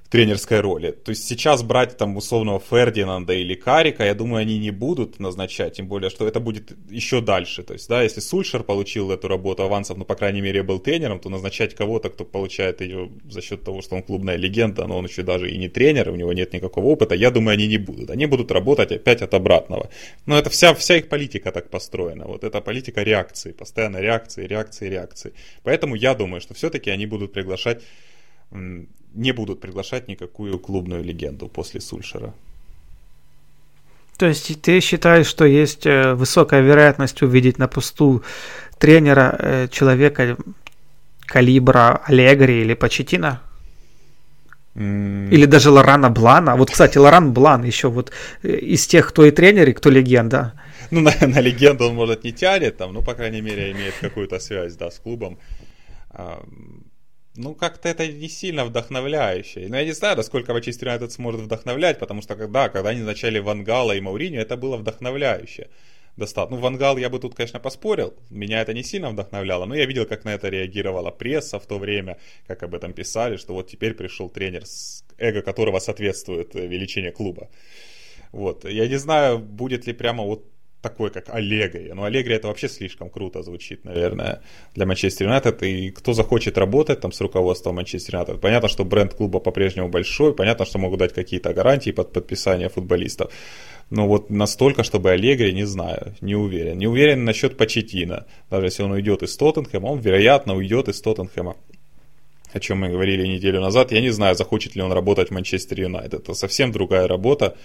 [0.10, 0.92] тренерской роли.
[0.92, 5.74] То есть сейчас брать там условного Фердинанда или Карика, я думаю, они не будут назначать,
[5.74, 7.62] тем более, что это будет еще дальше.
[7.62, 11.20] То есть, да, если Сульшер получил эту работу авансов, ну, по крайней мере, был тренером,
[11.20, 15.06] то назначать кого-то, кто получает ее за счет того, что он клубная легенда, но он
[15.06, 18.10] еще даже и не тренер, у него нет никакого опыта, я думаю, они не будут.
[18.10, 19.90] Они будут работать опять от обратного.
[20.26, 22.26] Но это вся, вся их политика так построена.
[22.26, 25.34] Вот эта политика реакции, постоянно реакции, реакции, реакции.
[25.64, 27.84] Поэтому я думаю, что все-таки они будут приглашать
[29.14, 32.34] не будут приглашать никакую клубную легенду после Сульшера.
[34.18, 38.22] То есть ты считаешь, что есть э, высокая вероятность увидеть на посту
[38.78, 40.38] тренера э, человека
[41.26, 43.42] калибра Аллегри или Почетина?
[44.76, 45.30] Mm.
[45.32, 46.56] Или даже Лорана Блана.
[46.58, 48.12] Вот, кстати, Лоран Блан еще вот
[48.44, 50.54] э, из тех, кто и тренер, и кто легенда.
[50.92, 54.40] Ну, на, на легенду он, может, не тянет, там, ну, по крайней мере, имеет какую-то
[54.40, 55.38] связь, да, с клубом
[57.40, 59.68] ну, как-то это не сильно вдохновляюще.
[59.70, 63.40] Но я не знаю, насколько Манчестер Юнайтед сможет вдохновлять, потому что когда, когда они начали
[63.40, 65.70] Вангала и Мауриню, это было вдохновляюще.
[66.18, 66.58] Достаточно.
[66.58, 68.14] Ну, Вангал я бы тут, конечно, поспорил.
[68.30, 71.80] Меня это не сильно вдохновляло, но я видел, как на это реагировала пресса в то
[71.80, 76.68] время, как об этом писали, что вот теперь пришел тренер, с эго которого соответствует э,
[76.68, 77.50] величине клуба.
[78.34, 78.66] Вот.
[78.66, 80.44] Я не знаю, будет ли прямо вот
[80.82, 81.92] такой, как Аллегри.
[81.94, 84.42] Но Аллегри это вообще слишком круто звучит, наверное,
[84.76, 85.64] для Манчестер Юнайтед.
[85.64, 90.34] И кто захочет работать там с руководством Манчестер Юнайтед, понятно, что бренд клуба по-прежнему большой,
[90.34, 93.32] понятно, что могут дать какие-то гарантии под подписание футболистов.
[93.90, 96.78] Но вот настолько, чтобы Аллегри, не знаю, не уверен.
[96.78, 98.26] Не уверен насчет Почетина.
[98.50, 101.56] Даже если он уйдет из Тоттенхэма, он, вероятно, уйдет из Тоттенхэма
[102.52, 103.92] о чем мы говорили неделю назад.
[103.92, 106.22] Я не знаю, захочет ли он работать в Манчестер Юнайтед.
[106.22, 107.56] Это совсем другая работа.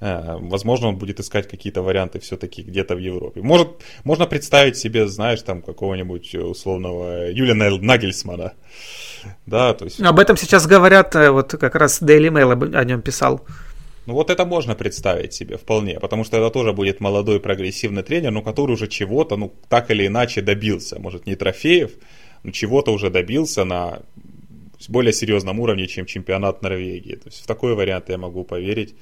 [0.00, 3.40] Э, возможно, он будет искать какие-то варианты все-таки где-то в Европе.
[3.42, 3.68] Может,
[4.04, 8.52] можно представить себе, знаешь, там какого-нибудь условного Юлина Нагельсмана.
[9.46, 10.00] Да, то есть...
[10.00, 13.40] Об этом сейчас говорят, э, вот как раз Daily Mail о нем писал.
[14.06, 18.30] Ну вот это можно представить себе вполне, потому что это тоже будет молодой прогрессивный тренер,
[18.30, 21.00] но который уже чего-то, ну так или иначе добился.
[21.00, 21.90] Может не трофеев,
[22.44, 24.02] но чего-то уже добился на
[24.88, 27.16] более серьезном уровне, чем чемпионат Норвегии.
[27.16, 28.94] То есть в такой вариант я могу поверить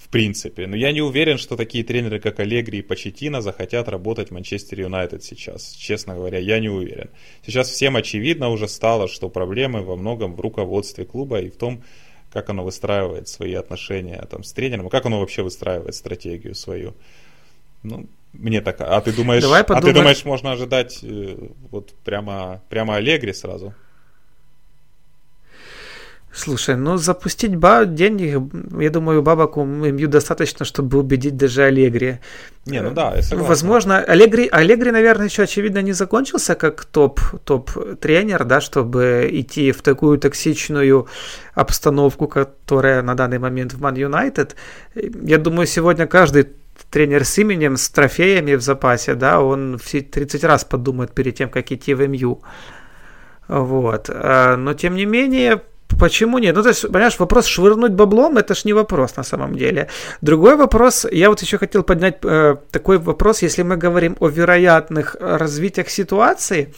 [0.00, 0.66] в принципе.
[0.66, 4.80] Но я не уверен, что такие тренеры, как Аллегри и Почетина, захотят работать в Манчестер
[4.80, 5.72] Юнайтед сейчас.
[5.72, 7.10] Честно говоря, я не уверен.
[7.44, 11.84] Сейчас всем очевидно уже стало, что проблемы во многом в руководстве клуба и в том,
[12.32, 16.94] как оно выстраивает свои отношения там, с тренером, как оно вообще выстраивает стратегию свою.
[17.82, 18.80] Ну, Мне так.
[18.80, 21.36] А ты думаешь, Давай а ты думаешь, можно ожидать э,
[21.70, 23.74] вот прямо, прямо Аллегри сразу?
[26.32, 28.40] Слушай, ну запустить ба денег,
[28.78, 32.20] я думаю, бабаку МЮ достаточно, чтобы убедить даже Аллегри.
[32.66, 33.48] Не, ну да, я согласен.
[33.48, 39.82] Возможно, Аллегри, Аллегри, наверное, еще очевидно не закончился как топ, топ-тренер, да, чтобы идти в
[39.82, 41.08] такую токсичную
[41.54, 44.54] обстановку, которая на данный момент в Ман Юнайтед.
[44.94, 46.46] Я думаю, сегодня каждый
[46.90, 51.50] тренер с именем, с трофеями в запасе, да, он все 30 раз подумает перед тем,
[51.50, 52.40] как идти в МЮ.
[53.48, 54.08] Вот.
[54.08, 55.60] А, но, тем не менее,
[55.98, 56.56] Почему нет?
[56.56, 59.88] Ну, то есть, понимаешь, вопрос швырнуть баблом, это ж не вопрос на самом деле.
[60.22, 65.16] Другой вопрос, я вот еще хотел поднять э, такой вопрос, если мы говорим о вероятных
[65.20, 66.74] развитиях ситуации,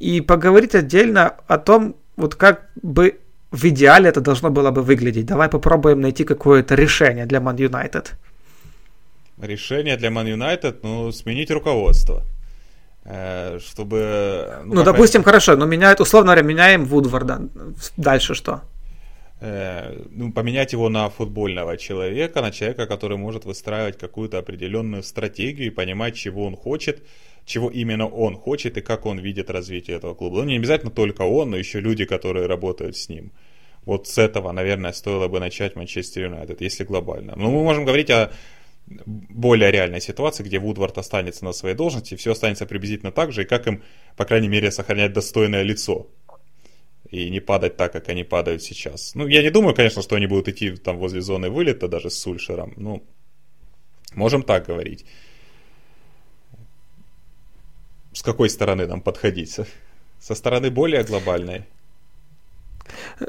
[0.00, 3.18] и поговорить отдельно о том, вот как бы
[3.50, 5.26] в идеале это должно было бы выглядеть.
[5.26, 8.06] Давай попробуем найти какое-то решение для Man United.
[9.42, 12.22] Решение для Man United, ну, сменить руководство.
[13.08, 14.62] Э, чтобы...
[14.64, 17.48] Ну, ну допустим, хорошо, но меняют, условно говоря, меняем Вудварда.
[17.96, 18.62] Дальше что?
[19.40, 25.68] Э, ну, поменять его на футбольного человека, на человека, который может выстраивать какую-то определенную стратегию
[25.68, 27.06] и понимать, чего он хочет,
[27.44, 30.38] чего именно он хочет и как он видит развитие этого клуба.
[30.38, 33.30] Ну, не обязательно только он, но еще люди, которые работают с ним.
[33.84, 37.34] Вот с этого, наверное, стоило бы начать Манчестер Юнайтед, если глобально.
[37.36, 38.32] Но мы можем говорить о
[38.86, 43.46] более реальной ситуации, где Вудвард останется на своей должности, все останется приблизительно так же, и
[43.46, 43.82] как им,
[44.16, 46.08] по крайней мере, сохранять достойное лицо
[47.10, 49.14] и не падать так, как они падают сейчас.
[49.14, 52.18] Ну, я не думаю, конечно, что они будут идти там возле зоны вылета, даже с
[52.18, 52.74] Сульшером.
[52.76, 53.02] Ну,
[54.14, 55.04] можем так говорить.
[58.12, 59.60] С какой стороны нам подходить?
[60.18, 61.64] Со стороны более глобальной?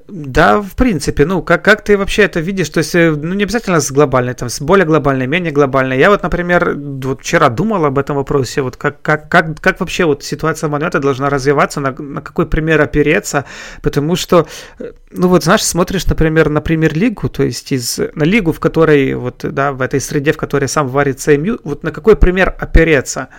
[0.07, 2.69] Да, в принципе, ну, как, как ты вообще это видишь?
[2.69, 5.97] То есть, э, ну, не обязательно с глобальной, там, с более глобальной, менее глобальной.
[5.97, 10.05] Я вот, например, вот вчера думал об этом вопросе, вот как, как, как, как вообще
[10.05, 13.45] вот ситуация Манета должна развиваться, на, на какой пример опереться,
[13.81, 14.47] потому что,
[14.79, 19.13] э, ну, вот, знаешь, смотришь, например, на премьер-лигу, то есть из, на лигу, в которой,
[19.15, 23.29] вот, да, в этой среде, в которой сам варится МЮ, вот на какой пример опереться?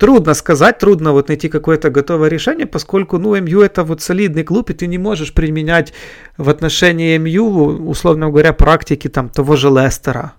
[0.00, 4.70] Трудно сказать, трудно вот найти какое-то готовое решение, поскольку, ну, МЮ это вот солидный клуб,
[4.70, 5.92] и ты не можешь применять
[6.38, 10.32] в отношении МЮ, условно говоря, практики там того же Лестера.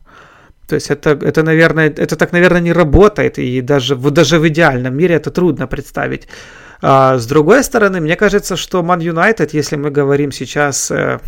[0.68, 4.98] То есть это, это, наверное, это так, наверное, не работает, и даже, даже в идеальном
[4.98, 6.28] мире это трудно представить.
[6.82, 11.20] А, с другой стороны, мне кажется, что Man United, если мы говорим сейчас, э,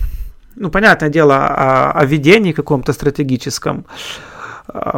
[0.55, 3.85] ну, понятное дело, о, о ведении каком-то стратегическом,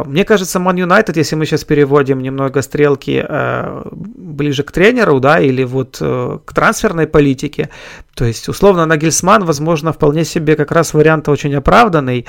[0.06, 5.40] мне кажется, Man United, если мы сейчас переводим немного стрелки э, ближе к тренеру, да,
[5.40, 7.68] или вот э, к трансферной политике,
[8.14, 12.26] то есть, условно, Нагельсман, возможно, вполне себе как раз вариант очень оправданный.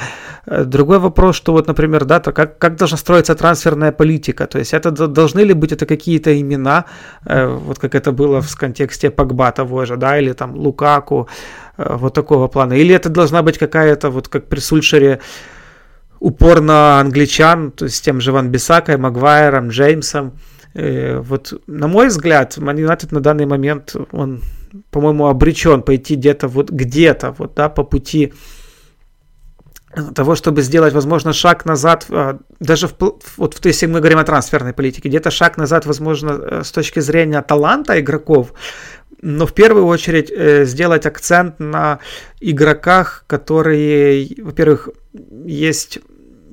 [0.47, 4.57] Э, другой вопрос, что вот, например, да, то как, как должна строиться трансферная политика, то
[4.57, 6.85] есть это должны ли быть это какие-то имена,
[7.23, 11.27] вот как это было в контексте Погба того же, да, или там Лукаку,
[11.77, 15.19] вот такого плана, или это должна быть какая-то, вот как при Сульшере,
[16.19, 20.33] упор на англичан, то есть с тем же Ван Бисакой, Магуайром, Джеймсом.
[20.73, 24.41] Э, вот, на мой взгляд, Ман Юнайтед на данный момент, он,
[24.91, 28.33] по-моему, обречен пойти где-то вот, где-то вот, да, по пути
[30.15, 32.93] того, чтобы сделать, возможно, шаг назад, а, даже в,
[33.37, 37.41] вот если мы говорим о трансферной политике, где-то шаг назад, возможно, э, с точки зрения
[37.41, 38.53] таланта игроков,
[39.21, 41.99] но в первую очередь э, сделать акцент на
[42.39, 44.89] игроках, которые, во-первых,
[45.45, 45.99] есть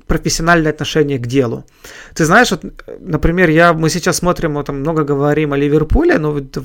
[0.07, 1.65] профессиональное отношение к делу.
[2.13, 2.63] Ты знаешь, вот,
[2.99, 6.57] например, я, мы сейчас смотрим, вот, там много говорим о Ливерпуле, но вот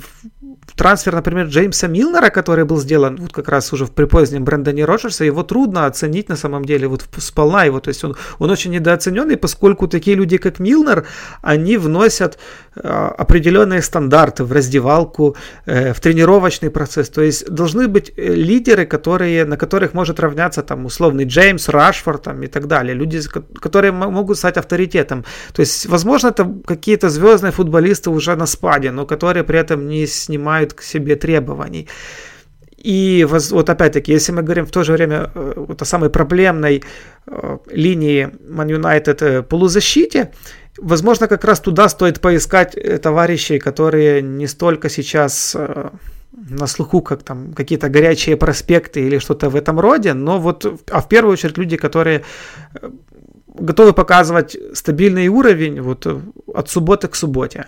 [0.76, 5.24] трансфер, например, Джеймса Милнера, который был сделан вот как раз уже при позднем Брэндоне Роджерса,
[5.24, 9.36] его трудно оценить на самом деле вот сполна его, то есть он, он очень недооцененный,
[9.36, 11.06] поскольку такие люди, как Милнер,
[11.42, 12.38] они вносят
[12.76, 12.80] э,
[13.18, 19.44] определенные стандарты в раздевалку, э, в тренировочный процесс, то есть должны быть э, лидеры, которые,
[19.44, 24.38] на которых может равняться там условный Джеймс, Рашфорд там, и так далее, люди, которые могут
[24.38, 29.58] стать авторитетом, то есть возможно это какие-то звездные футболисты уже на спаде, но которые при
[29.58, 31.88] этом не снимают к себе требований.
[32.82, 36.82] И вот опять-таки, если мы говорим в то же время э, вот о самой проблемной
[37.26, 40.32] э, линии Man United э, полузащите,
[40.78, 45.56] возможно, как раз туда стоит поискать товарищей, которые не столько сейчас
[46.32, 51.00] на слуху, как там какие-то горячие проспекты или что-то в этом роде, но вот, а
[51.00, 52.22] в первую очередь люди, которые
[53.60, 56.06] готовы показывать стабильный уровень вот
[56.54, 57.66] от субботы к субботе.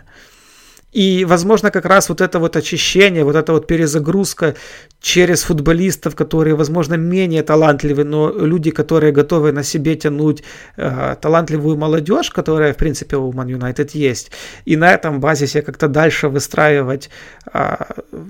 [0.92, 4.54] И, возможно, как раз вот это вот очищение, вот эта вот перезагрузка
[5.00, 10.42] через футболистов, которые, возможно, менее талантливы, но люди, которые готовы на себе тянуть
[10.76, 14.32] э, талантливую молодежь, которая, в принципе, у Man United есть,
[14.66, 17.08] и на этом базисе как-то дальше выстраивать,
[17.54, 17.76] э,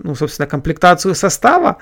[0.04, 1.78] ну, собственно, комплектацию состава,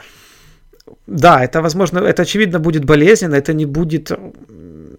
[1.07, 4.11] да, это, возможно, это очевидно будет болезненно, это не будет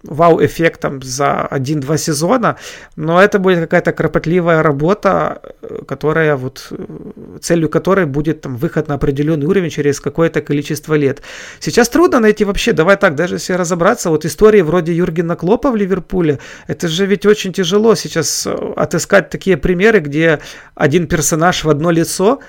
[0.02, 2.56] вау-эффектом за один-два сезона,
[2.96, 5.40] но это будет какая-то кропотливая работа,
[5.86, 6.72] которая вот,
[7.40, 11.22] целью которой будет там выход на определенный уровень через какое-то количество лет.
[11.60, 15.76] Сейчас трудно найти вообще, давай так, даже если разобраться, вот истории вроде Юргена Клопа в
[15.76, 18.46] Ливерпуле, это же ведь очень тяжело сейчас
[18.76, 20.40] отыскать такие примеры, где
[20.74, 22.40] один персонаж в одно лицо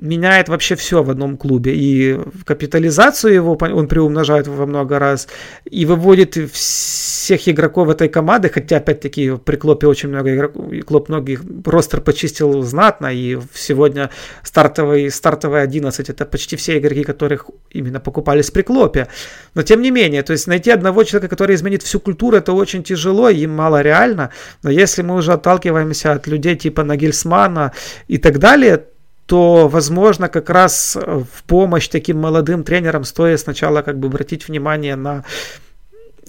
[0.00, 1.74] меняет вообще все в одном клубе.
[1.74, 5.28] И капитализацию его он приумножает во много раз,
[5.64, 11.42] и выводит всех игроков этой команды, хотя, опять-таки, при Клопе очень много игроков, Клоп многих
[11.64, 14.10] ростер почистил знатно, и сегодня
[14.42, 19.06] стартовый, стартовый 11 это почти все игроки, которых именно покупались при Клопе.
[19.54, 22.82] Но тем не менее, то есть найти одного человека, который изменит всю культуру, это очень
[22.82, 24.30] тяжело и мало реально.
[24.62, 27.72] Но если мы уже отталкиваемся от людей типа Нагельсмана
[28.08, 28.84] и так далее,
[29.30, 34.48] то, возможно, как раз э, в помощь таким молодым тренерам стоит сначала как бы обратить
[34.48, 35.24] внимание на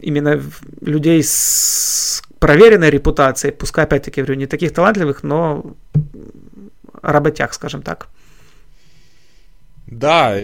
[0.04, 0.40] именно
[0.82, 5.76] людей с проверенной репутацией, пускай, опять-таки, говорю, не таких талантливых, но
[7.02, 8.08] работяг, скажем так.
[9.88, 10.38] Да,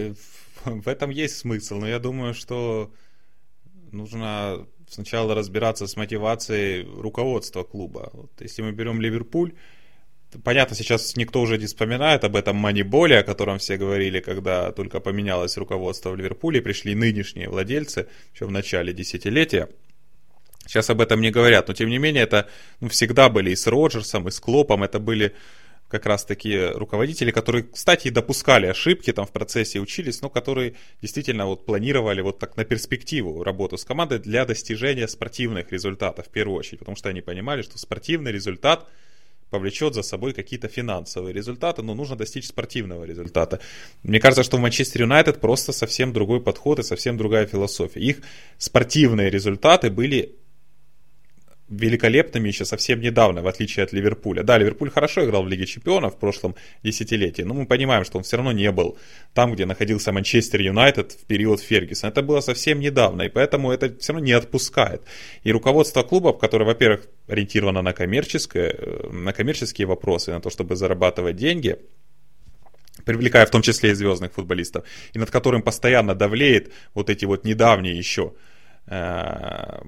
[0.64, 2.90] в этом есть смысл, но я думаю, что
[3.92, 8.10] нужно сначала разбираться с мотивацией руководства клуба.
[8.12, 9.52] Вот если мы берем Ливерпуль,
[10.44, 15.00] Понятно, сейчас никто уже не вспоминает об этом маниболе, о котором все говорили, когда только
[15.00, 19.70] поменялось руководство в Ливерпуле, пришли нынешние владельцы, еще в начале десятилетия.
[20.66, 22.46] Сейчас об этом не говорят, но тем не менее это
[22.80, 25.34] ну, всегда были и с Роджерсом, и с Клопом, это были
[25.88, 31.46] как раз такие руководители, которые, кстати, допускали ошибки там в процессе, учились, но которые действительно
[31.46, 36.58] вот планировали вот так на перспективу работу с командой для достижения спортивных результатов в первую
[36.58, 38.86] очередь, потому что они понимали, что спортивный результат–
[39.50, 43.60] повлечет за собой какие-то финансовые результаты, но нужно достичь спортивного результата.
[44.02, 48.00] Мне кажется, что в Манчестер Юнайтед просто совсем другой подход и совсем другая философия.
[48.00, 48.18] Их
[48.58, 50.36] спортивные результаты были
[51.68, 54.42] великолепными еще совсем недавно, в отличие от Ливерпуля.
[54.42, 58.24] Да, Ливерпуль хорошо играл в Лиге Чемпионов в прошлом десятилетии, но мы понимаем, что он
[58.24, 58.96] все равно не был
[59.34, 62.10] там, где находился Манчестер Юнайтед в период Фергюсона.
[62.10, 65.02] Это было совсем недавно, и поэтому это все равно не отпускает.
[65.44, 70.74] И руководство клубов, которое, во-первых, ориентировано на, коммерческое, э, на коммерческие вопросы, на то, чтобы
[70.76, 71.76] зарабатывать деньги,
[73.04, 77.44] привлекая в том числе и звездных футболистов, и над которым постоянно давлеет вот эти вот
[77.44, 78.32] недавние еще
[78.86, 79.80] э,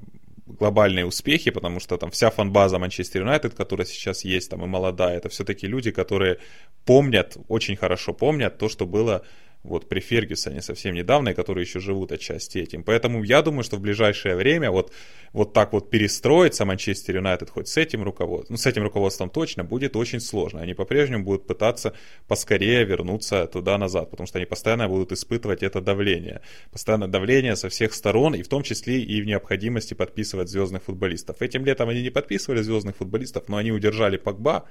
[0.59, 5.16] глобальные успехи, потому что там вся фанбаза Манчестер Юнайтед, которая сейчас есть, там и молодая,
[5.16, 6.38] это все-таки люди, которые
[6.84, 9.24] помнят, очень хорошо помнят то, что было
[9.63, 12.83] вот при Фергюсоне совсем недавно, и которые еще живут отчасти этим.
[12.83, 14.93] Поэтому я думаю, что в ближайшее время вот,
[15.33, 19.63] вот так вот перестроиться Манчестер Юнайтед хоть с этим руководством, ну, с этим руководством точно
[19.63, 20.63] будет очень сложно.
[20.63, 21.95] Они по-прежнему будут пытаться
[22.27, 26.41] поскорее вернуться туда-назад, потому что они постоянно будут испытывать это давление.
[26.73, 31.43] Постоянное давление со всех сторон, и в том числе и в необходимости подписывать звездных футболистов.
[31.43, 34.65] Этим летом они не подписывали звездных футболистов, но они удержали Погба.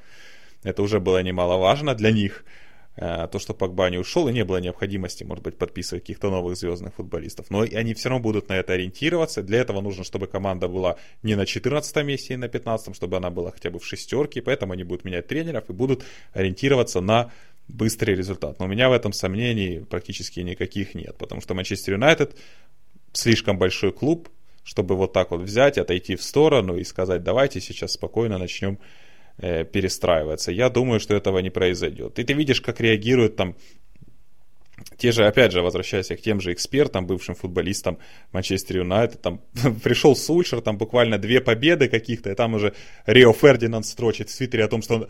[0.64, 2.44] Это уже было немаловажно для них.
[3.02, 6.58] Э, то, что Погба не ушел, и не было необходимости, может быть, подписывать каких-то новых
[6.58, 7.50] звездных футболистов.
[7.50, 9.41] Но они все равно будут на это ориентироваться.
[9.41, 13.30] Для этого нужно, чтобы команда была не на 14 месте и на 15, чтобы она
[13.30, 14.41] была хотя бы в шестерке.
[14.41, 17.32] Поэтому они будут менять тренеров и будут ориентироваться на
[17.70, 18.60] быстрый результат.
[18.60, 22.36] Но у меня в этом сомнений практически никаких нет, потому что Манчестер Юнайтед
[23.14, 24.28] слишком большой клуб,
[24.64, 28.78] чтобы вот так вот взять, отойти в сторону и сказать, давайте сейчас спокойно начнем
[29.42, 30.52] э, перестраиваться.
[30.52, 32.20] Я думаю, что этого не произойдет.
[32.20, 33.56] И ты видишь, как реагируют там
[34.98, 37.98] те же, опять же, возвращаясь к тем же экспертам, бывшим футболистам
[38.32, 39.42] Манчестер Юнайтед, там
[39.84, 42.74] пришел Сульшер, там буквально две победы каких-то, и там уже
[43.06, 45.08] Рио Фердинанд строчит в Твиттере о том, что он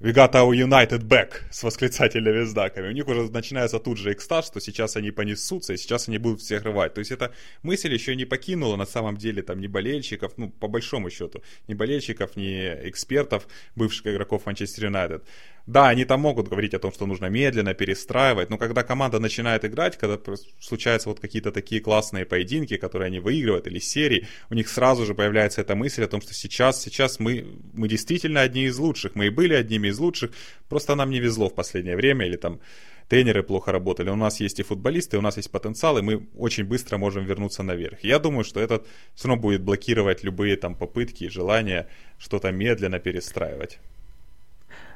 [0.00, 2.86] We got our United back с восклицательными знаками.
[2.86, 6.40] У них уже начинается тут же экстаз, что сейчас они понесутся, и сейчас они будут
[6.40, 6.94] всех рвать.
[6.94, 7.32] То есть эта
[7.64, 11.74] мысль еще не покинула на самом деле там ни болельщиков, ну, по большому счету, ни
[11.74, 15.24] болельщиков, ни экспертов, бывших игроков Манчестер Юнайтед.
[15.68, 19.66] Да, они там могут говорить о том, что нужно медленно перестраивать, но когда команда начинает
[19.66, 20.18] играть, когда
[20.60, 25.14] случаются вот какие-то такие классные поединки, которые они выигрывают, или серии, у них сразу же
[25.14, 27.44] появляется эта мысль о том, что сейчас, сейчас мы,
[27.74, 30.30] мы действительно одни из лучших, мы и были одними из лучших,
[30.70, 32.60] просто нам не везло в последнее время, или там
[33.08, 34.08] тренеры плохо работали.
[34.08, 37.62] У нас есть и футболисты, у нас есть потенциал, и мы очень быстро можем вернуться
[37.62, 38.02] наверх.
[38.02, 41.88] Я думаю, что этот все равно будет блокировать любые там попытки и желания
[42.18, 43.80] что-то медленно перестраивать.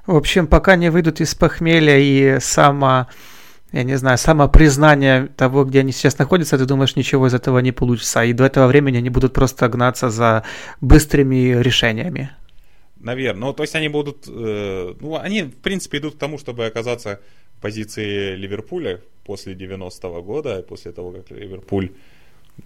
[0.06, 3.06] В общем, пока не выйдут из похмелья и само,
[3.70, 7.70] я не знаю, самопризнание того, где они сейчас находятся, ты думаешь, ничего из этого не
[7.70, 8.24] получится.
[8.24, 10.44] И до этого времени они будут просто гнаться за
[10.80, 12.30] быстрыми решениями.
[12.96, 13.46] Наверное.
[13.46, 14.26] Ну, то есть они будут...
[14.28, 17.20] Э, ну, они, в принципе, идут к тому, чтобы оказаться
[17.58, 21.90] в позиции Ливерпуля после 90-го года, после того, как Ливерпуль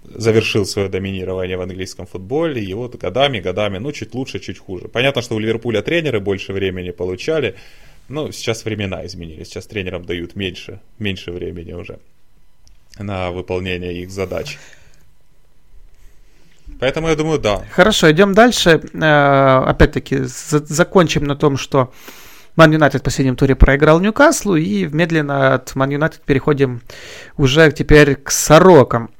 [0.04, 4.88] завершил свое доминирование в английском футболе, и вот годами, годами, ну, чуть лучше, чуть хуже.
[4.88, 7.54] Понятно, что у Ливерпуля тренеры больше времени получали,
[8.08, 11.98] но сейчас времена изменились, сейчас тренерам дают меньше, меньше времени уже
[12.98, 14.58] на выполнение их задач.
[16.80, 17.64] Поэтому я думаю, да.
[17.70, 18.82] Хорошо, идем дальше.
[18.92, 21.92] Э, опять-таки, закончим на том, что
[22.56, 26.82] Ман Юнайтед в последнем туре проиграл Ньюкаслу, и медленно от Ман Юнайтед переходим
[27.36, 29.10] уже теперь к Сорокам.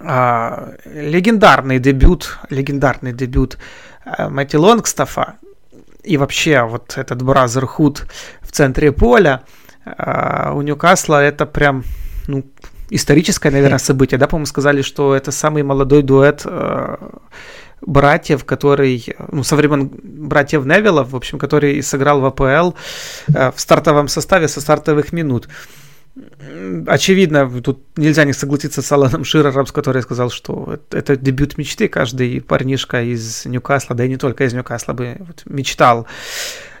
[0.00, 3.58] А, легендарный дебют, легендарный дебют
[4.04, 5.36] э, Мэтти Лонгстафа
[6.04, 8.06] и вообще вот этот Бразерхуд
[8.40, 9.42] в центре поля
[9.84, 11.84] а, у Ньюкасла это прям,
[12.26, 12.44] ну,
[12.90, 16.96] историческое, наверное, событие, да, по-моему, сказали, что это самый молодой дуэт э,
[17.80, 22.74] братьев, который, ну, со времен братьев Невилов, в общем, который сыграл в АПЛ
[23.34, 25.48] э, в стартовом составе со стартовых минут.
[26.86, 31.88] Очевидно, тут нельзя не согласиться с Аланом Ширером, который сказал, что это дебют мечты.
[31.88, 36.06] Каждый парнишка из Ньюкасла, да и не только из Ньюкасла бы мечтал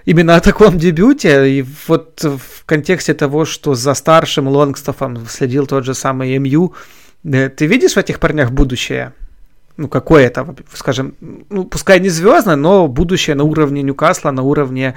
[0.08, 1.50] именно о таком дебюте.
[1.50, 6.74] И вот в контексте того, что за старшим Лонгстофом следил тот же самый МЮ,
[7.24, 9.12] э, ты видишь в этих парнях будущее?
[9.76, 11.14] Ну, какое это, скажем,
[11.50, 14.96] ну, пускай не звездное, но будущее на уровне Ньюкасла, на уровне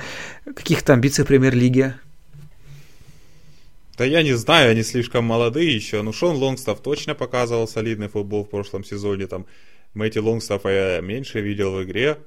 [0.55, 1.93] каких-то амбиций премьер-лиги.
[4.01, 6.01] Да я не знаю, они слишком молодые еще.
[6.01, 9.27] Ну, Шон Лонгстов точно показывал солидный футбол в прошлом сезоне.
[9.27, 9.45] Там
[9.93, 12.17] Мэтти Лонгстафа я меньше видел в игре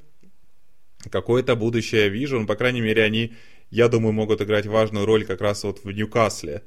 [1.11, 2.39] какое-то будущее вижу.
[2.39, 3.33] Ну, по крайней мере, они,
[3.70, 6.62] я думаю, могут играть важную роль как раз вот в Ньюкасле.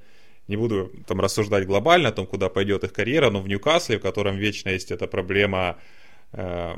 [0.50, 4.02] Не буду там рассуждать глобально о том, куда пойдет их карьера, но в Ньюкасле, в
[4.02, 5.78] котором вечно есть эта проблема,
[6.34, 6.74] э,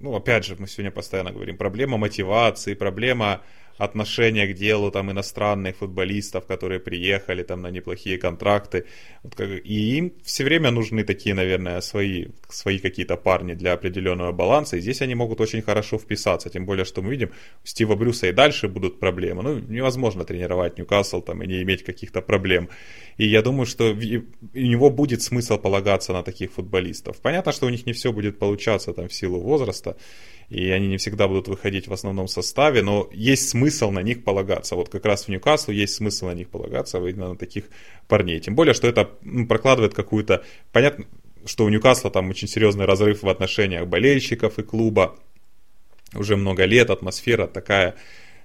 [0.00, 3.42] ну, опять же, мы сегодня постоянно говорим, проблема мотивации, проблема
[3.78, 8.84] отношение к делу там иностранных футболистов, которые приехали там на неплохие контракты.
[9.22, 14.32] Вот как, и им все время нужны такие, наверное, свои, свои какие-то парни для определенного
[14.32, 14.76] баланса.
[14.76, 16.50] И здесь они могут очень хорошо вписаться.
[16.50, 17.30] Тем более, что мы видим,
[17.64, 19.42] у Стива Брюса и дальше будут проблемы.
[19.42, 22.68] Ну, невозможно тренировать Ньюкасл там и не иметь каких-то проблем.
[23.16, 27.20] И я думаю, что у него будет смысл полагаться на таких футболистов.
[27.20, 29.96] Понятно, что у них не все будет получаться там в силу возраста
[30.50, 34.76] и они не всегда будут выходить в основном составе, но есть смысл на них полагаться.
[34.76, 37.64] Вот как раз в Ньюкаслу есть смысл на них полагаться, именно на таких
[38.06, 38.40] парней.
[38.40, 39.10] Тем более, что это
[39.48, 40.44] прокладывает какую-то...
[40.72, 41.04] Понятно,
[41.44, 45.16] что у Ньюкасла там очень серьезный разрыв в отношениях болельщиков и клуба.
[46.14, 47.96] Уже много лет атмосфера такая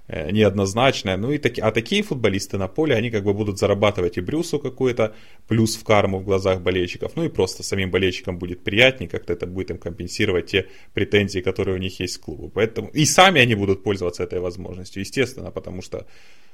[0.08, 1.16] неоднозначная.
[1.16, 4.58] Ну и таки, а такие футболисты на поле, они как бы будут зарабатывать и Брюсу
[4.58, 5.14] какой-то
[5.48, 9.46] плюс в карму в глазах болельщиков, ну и просто самим болельщикам будет приятнее, как-то это
[9.46, 12.50] будет им компенсировать те претензии, которые у них есть к клубу.
[12.54, 16.06] Поэтому и сами они будут пользоваться этой возможностью, естественно, потому что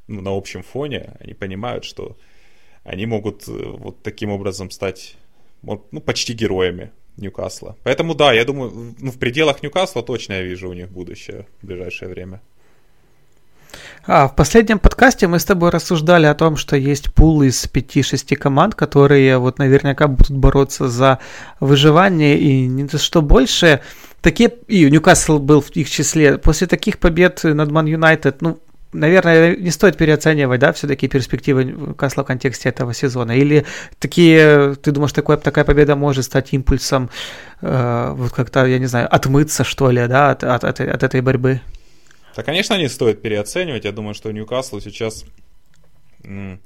[0.07, 2.17] ну, на общем фоне они понимают, что
[2.85, 5.17] они могут э, вот таким образом стать
[5.63, 7.77] вот, ну, почти героями Ньюкасла.
[7.83, 11.67] Поэтому да, я думаю, ну, в пределах Ньюкасла точно я вижу у них будущее в
[11.67, 12.41] ближайшее время.
[14.07, 18.35] А, в последнем подкасте мы с тобой рассуждали о том, что есть пул из 5-6
[18.37, 21.19] команд, которые вот наверняка будут бороться за
[21.61, 23.81] выживание и не то что больше.
[24.23, 26.39] Такие, и Ньюкасл был в их числе.
[26.39, 28.59] После таких побед над Ман Юнайтед, ну,
[28.93, 33.33] наверное, не стоит переоценивать, да, все-таки перспективы Ньюкасла в контексте этого сезона?
[33.33, 33.67] Или
[33.99, 37.11] такие, ты думаешь, такое, такая победа может стать импульсом,
[37.61, 41.21] э, вот как-то, я не знаю, отмыться, что ли, да, от, от, от, от этой
[41.21, 41.61] борьбы?
[42.37, 43.85] Да, конечно, не стоит переоценивать.
[43.85, 45.25] Я думаю, что Ньюкаслу сейчас...
[46.23, 46.59] Ну,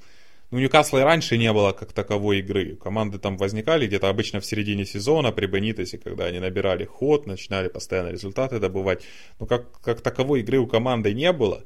[0.51, 2.77] Ньюкасла и раньше не было как таковой игры.
[2.77, 7.69] Команды там возникали где-то обычно в середине сезона при Бенитесе, когда они набирали ход, начинали
[7.69, 9.03] постоянно результаты добывать.
[9.41, 11.65] Но как, как таковой игры у команды не было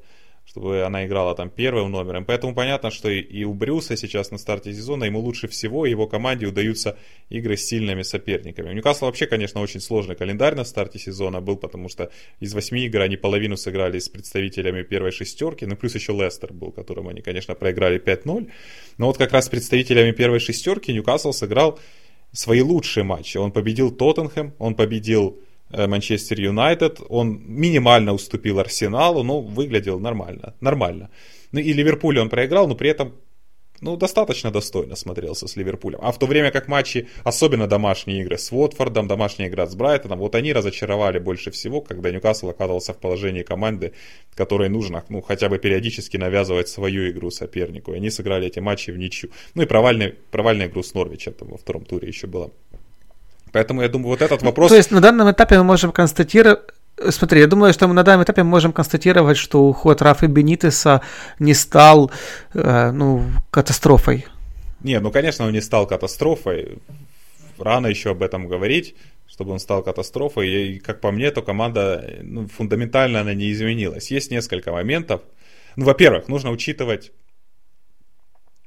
[0.48, 2.24] чтобы она играла там первым номером.
[2.24, 6.46] Поэтому понятно, что и у Брюса сейчас на старте сезона ему лучше всего его команде
[6.46, 6.96] удаются
[7.28, 8.70] игры с сильными соперниками.
[8.70, 12.86] У Ньюкасла вообще, конечно, очень сложный календарь на старте сезона был, потому что из восьми
[12.86, 17.20] игр они половину сыграли с представителями первой шестерки, ну плюс еще Лестер был, которым они,
[17.20, 18.50] конечно, проиграли 5-0.
[18.96, 21.78] Но вот как раз с представителями первой шестерки Ньюкасл сыграл
[22.32, 23.36] свои лучшие матчи.
[23.36, 25.38] Он победил Тоттенхэм, он победил
[25.70, 27.00] Манчестер Юнайтед.
[27.08, 30.54] Он минимально уступил Арсеналу, но выглядел нормально.
[30.60, 31.10] Нормально.
[31.52, 33.14] Ну и Ливерпуль он проиграл, но при этом
[33.80, 36.00] ну, достаточно достойно смотрелся с Ливерпулем.
[36.02, 40.18] А в то время как матчи, особенно домашние игры с Уотфордом, домашняя игра с Брайтоном,
[40.18, 43.92] вот они разочаровали больше всего, когда Ньюкасл оказывался в положении команды,
[44.34, 47.92] которой нужно, ну, хотя бы периодически навязывать свою игру сопернику.
[47.92, 49.30] И они сыграли эти матчи в ничью.
[49.54, 52.50] Ну и провальный, провальная игру с Норвичем там во втором туре еще была.
[53.52, 54.70] Поэтому я думаю, вот этот вопрос...
[54.70, 56.60] То есть на данном этапе мы можем констатировать,
[57.10, 61.00] Смотри, я думаю, что мы на данном этапе можем констатировать, что уход Рафа Бенитеса
[61.38, 62.10] не стал
[62.54, 64.26] э, ну, катастрофой.
[64.80, 66.78] Не, ну, конечно, он не стал катастрофой.
[67.56, 68.96] Рано еще об этом говорить,
[69.28, 70.48] чтобы он стал катастрофой.
[70.48, 74.10] И, как по мне, то команда ну, фундаментально она не изменилась.
[74.10, 75.22] Есть несколько моментов.
[75.76, 77.12] Ну, во-первых, нужно учитывать,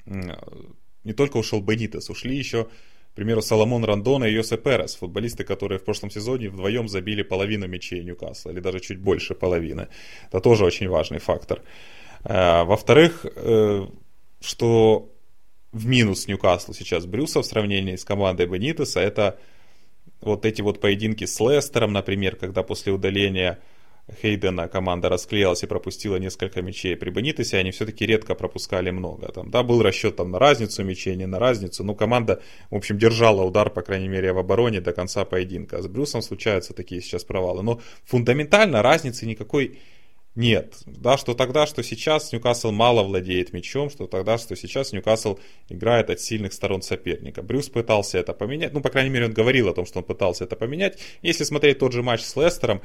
[0.05, 2.67] не только ушел Бенитес, ушли еще
[3.11, 7.67] к примеру, Соломон Рандона и Йосе Перес, футболисты, которые в прошлом сезоне вдвоем забили половину
[7.67, 9.87] мячей Ньюкасла, или даже чуть больше половины.
[10.29, 11.61] Это тоже очень важный фактор.
[12.23, 13.87] Э, во-вторых, э,
[14.39, 15.11] что
[15.73, 19.37] в минус Ньюкаслу сейчас Брюса в сравнении с командой Бенитеса, это
[20.21, 23.59] вот эти вот поединки с Лестером, например, когда после удаления
[24.21, 26.95] Хейдена команда расклеилась и пропустила несколько мячей.
[26.95, 29.31] При Бенитесе они все-таки редко пропускали много.
[29.31, 31.83] Там, да, был расчет там, на разницу мячей, не на разницу.
[31.83, 35.81] Но команда, в общем, держала удар, по крайней мере, в обороне до конца поединка.
[35.81, 37.63] С Брюсом случаются такие сейчас провалы.
[37.63, 39.79] Но фундаментально разницы никакой
[40.35, 40.77] нет.
[40.85, 45.39] Да, что тогда, что сейчас Ньюкасл мало владеет мячом, что тогда, что сейчас Ньюкасл
[45.69, 47.41] играет от сильных сторон соперника.
[47.41, 50.45] Брюс пытался это поменять, ну, по крайней мере, он говорил о том, что он пытался
[50.45, 50.99] это поменять.
[51.21, 52.81] Если смотреть тот же матч с Лестером,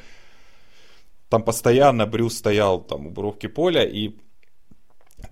[1.29, 4.16] там постоянно Брюс стоял там у бровки поля и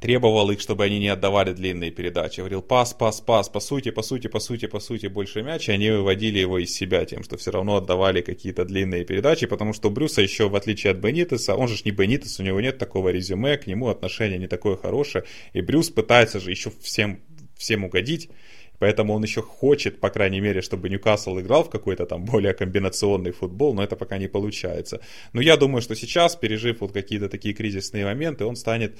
[0.00, 2.40] требовал их, чтобы они не отдавали длинные передачи.
[2.40, 5.72] Говорил, пас, пас, пас, по сути, по сути, по сути, по сути, больше мяч, и
[5.72, 9.90] они выводили его из себя тем, что все равно отдавали какие-то длинные передачи, потому что
[9.90, 13.56] Брюса еще, в отличие от Бенитеса, он же не Бенитес, у него нет такого резюме,
[13.56, 17.20] к нему отношение не такое хорошее, и Брюс пытается же еще всем,
[17.56, 18.30] всем угодить,
[18.78, 23.30] Поэтому он еще хочет, по крайней мере, чтобы Ньюкасл играл в какой-то там более комбинационный
[23.30, 25.00] футбол, но это пока не получается.
[25.32, 28.98] Но я думаю, что сейчас, пережив вот какие-то такие кризисные моменты, он станет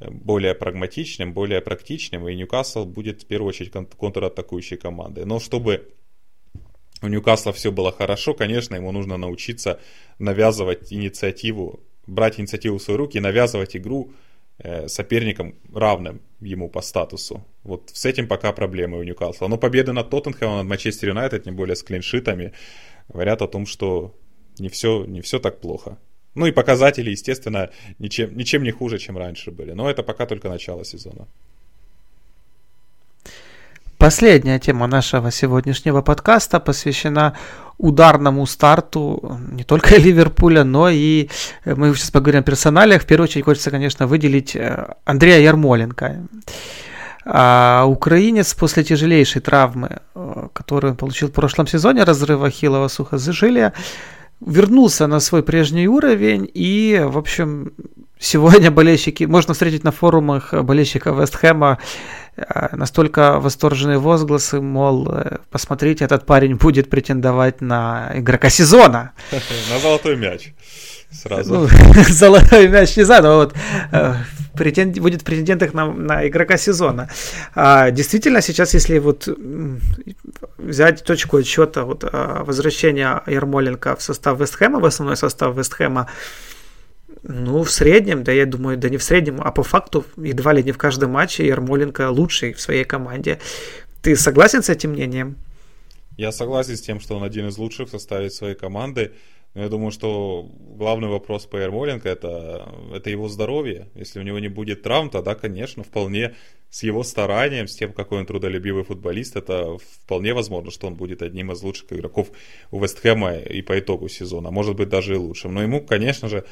[0.00, 5.24] э, более прагматичным, более практичным, и Ньюкасл будет в первую очередь контратакующей командой.
[5.24, 5.88] Но чтобы
[7.02, 9.78] у Ньюкасла все было хорошо, конечно, ему нужно научиться
[10.18, 14.12] навязывать инициативу, брать инициативу в свои руки навязывать игру
[14.86, 17.44] соперником равным ему по статусу.
[17.62, 19.48] Вот с этим пока проблемы у Ньюкасла.
[19.48, 22.52] Но победы над Тоттенхэмом, над Манчестер Юнайтед, тем более с клиншитами,
[23.08, 24.14] говорят о том, что
[24.58, 25.98] не все, не все так плохо.
[26.34, 29.72] Ну и показатели, естественно, ничем, ничем не хуже, чем раньше были.
[29.72, 31.28] Но это пока только начало сезона.
[33.98, 37.32] Последняя тема нашего сегодняшнего подкаста посвящена
[37.78, 41.30] ударному старту не только Ливерпуля, но и
[41.64, 43.02] э, мы сейчас поговорим о персоналиях.
[43.02, 46.26] В первую очередь хочется, конечно, выделить э, Андрея Ярмоленко.
[47.24, 53.72] А украинец после тяжелейшей травмы, э, которую он получил в прошлом сезоне, разрыва хилого сухожилия,
[54.40, 57.72] вернулся на свой прежний уровень и, в общем,
[58.18, 61.78] сегодня болельщики, можно встретить на форумах болельщиков Вестхэма
[62.36, 69.12] Э, настолько восторженные возгласы, мол, э, посмотрите, этот парень будет претендовать на игрока сезона.
[69.70, 70.52] На золотой мяч.
[71.10, 71.54] Сразу.
[71.54, 71.68] Ну,
[72.08, 73.54] золотой мяч не знаю, но вот
[73.92, 74.14] э,
[74.54, 77.08] претенд, будет в претендентах на, на игрока сезона.
[77.54, 79.28] А, действительно, сейчас, если вот
[80.58, 86.08] взять точку отсчета вот, а, возвращения Ермоленко в состав Вестхэма, в основной состав Вестхэма,
[87.28, 90.62] ну, в среднем, да я думаю, да не в среднем, а по факту едва ли
[90.62, 93.38] не в каждом матче Ермоленко лучший в своей команде.
[94.02, 95.36] Ты согласен с этим мнением?
[96.16, 99.12] Я согласен с тем, что он один из лучших в составе своей команды.
[99.54, 103.88] Но я думаю, что главный вопрос по Ермоленко это, это его здоровье.
[103.94, 106.34] Если у него не будет травм, тогда, конечно, вполне
[106.70, 111.22] с его старанием, с тем, какой он трудолюбивый футболист, это вполне возможно, что он будет
[111.22, 112.28] одним из лучших игроков
[112.70, 114.50] у Вестхэма и по итогу сезона.
[114.50, 115.54] Может быть, даже и лучшим.
[115.54, 116.44] Но ему, конечно же,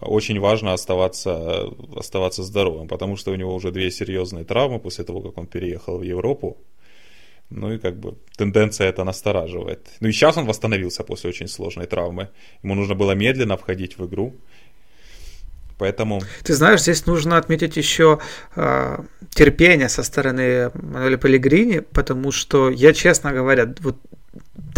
[0.00, 5.20] очень важно оставаться, оставаться здоровым, потому что у него уже две серьезные травмы после того,
[5.20, 6.56] как он переехал в Европу.
[7.50, 9.88] Ну и как бы тенденция это настораживает.
[10.00, 12.28] Ну и сейчас он восстановился после очень сложной травмы.
[12.62, 14.34] Ему нужно было медленно входить в игру.
[15.80, 16.20] Поэтому...
[16.44, 18.20] Ты знаешь, здесь нужно отметить еще
[18.54, 18.98] э,
[19.30, 23.96] терпение со стороны Мануэля Пелегрини, потому что я, честно говоря, вот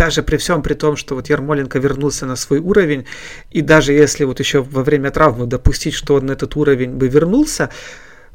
[0.04, 3.04] даже при всем при том, что вот Ермоленко вернулся на свой уровень,
[3.52, 7.06] и даже если вот еще во время травмы допустить, что он на этот уровень бы
[7.06, 7.70] вернулся,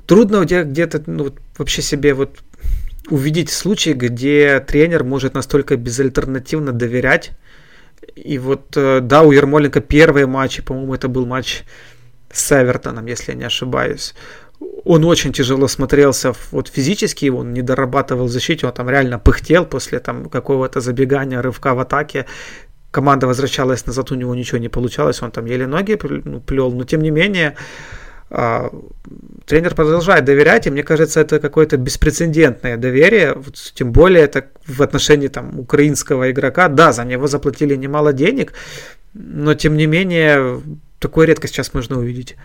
[0.06, 2.40] трудно где-то ну, вообще себе вот
[3.10, 7.32] увидеть случай, где тренер может настолько безальтернативно доверять.
[8.16, 11.64] И вот, э, да, у Ермоленко первые матчи, по-моему, это был матч
[12.32, 14.14] с Эвертоном, если я не ошибаюсь.
[14.60, 19.66] Он очень тяжело смотрелся вот физически, он не дорабатывал в защите, он там реально пыхтел
[19.66, 22.26] после там какого-то забегания, рывка в атаке.
[22.92, 26.84] Команда возвращалась назад, у него ничего не получалось, он там еле ноги ну, плел, но
[26.86, 27.56] тем не менее
[28.30, 28.72] а,
[29.46, 34.82] тренер продолжает доверять, и мне кажется, это какое-то беспрецедентное доверие, вот, тем более это в
[34.82, 38.54] отношении там украинского игрока, да, за него заплатили немало денег,
[39.14, 40.62] но тем не менее
[41.00, 42.36] такое редко сейчас можно увидеть.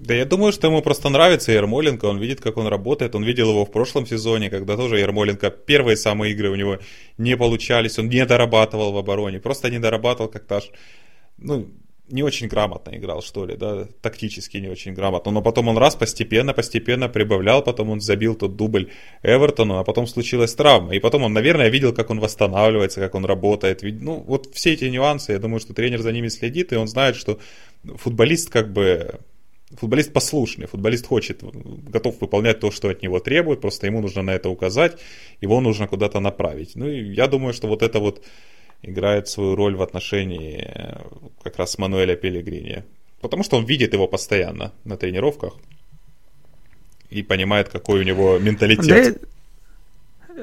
[0.00, 3.50] Да я думаю, что ему просто нравится Ермоленко, он видит, как он работает, он видел
[3.50, 6.78] его в прошлом сезоне, когда тоже Ермоленко первые самые игры у него
[7.18, 10.70] не получались, он не дорабатывал в обороне, просто не дорабатывал как-то аж,
[11.36, 11.68] ну,
[12.08, 15.96] не очень грамотно играл, что ли, да, тактически не очень грамотно, но потом он раз
[15.96, 18.88] постепенно, постепенно прибавлял, потом он забил тот дубль
[19.22, 23.26] Эвертону, а потом случилась травма, и потом он, наверное, видел, как он восстанавливается, как он
[23.26, 26.88] работает, ну, вот все эти нюансы, я думаю, что тренер за ними следит, и он
[26.88, 27.38] знает, что
[27.84, 29.20] футболист как бы
[29.76, 34.32] Футболист послушный, футболист хочет, готов выполнять то, что от него требуют, просто ему нужно на
[34.32, 34.98] это указать,
[35.40, 36.74] его нужно куда-то направить.
[36.74, 38.24] Ну и я думаю, что вот это вот
[38.82, 41.00] играет свою роль в отношении э,
[41.42, 42.84] как раз Мануэля Пелегрини.
[43.20, 45.54] Потому что он видит его постоянно на тренировках
[47.10, 49.20] и понимает, какой у него менталитет.
[49.20, 49.28] Да,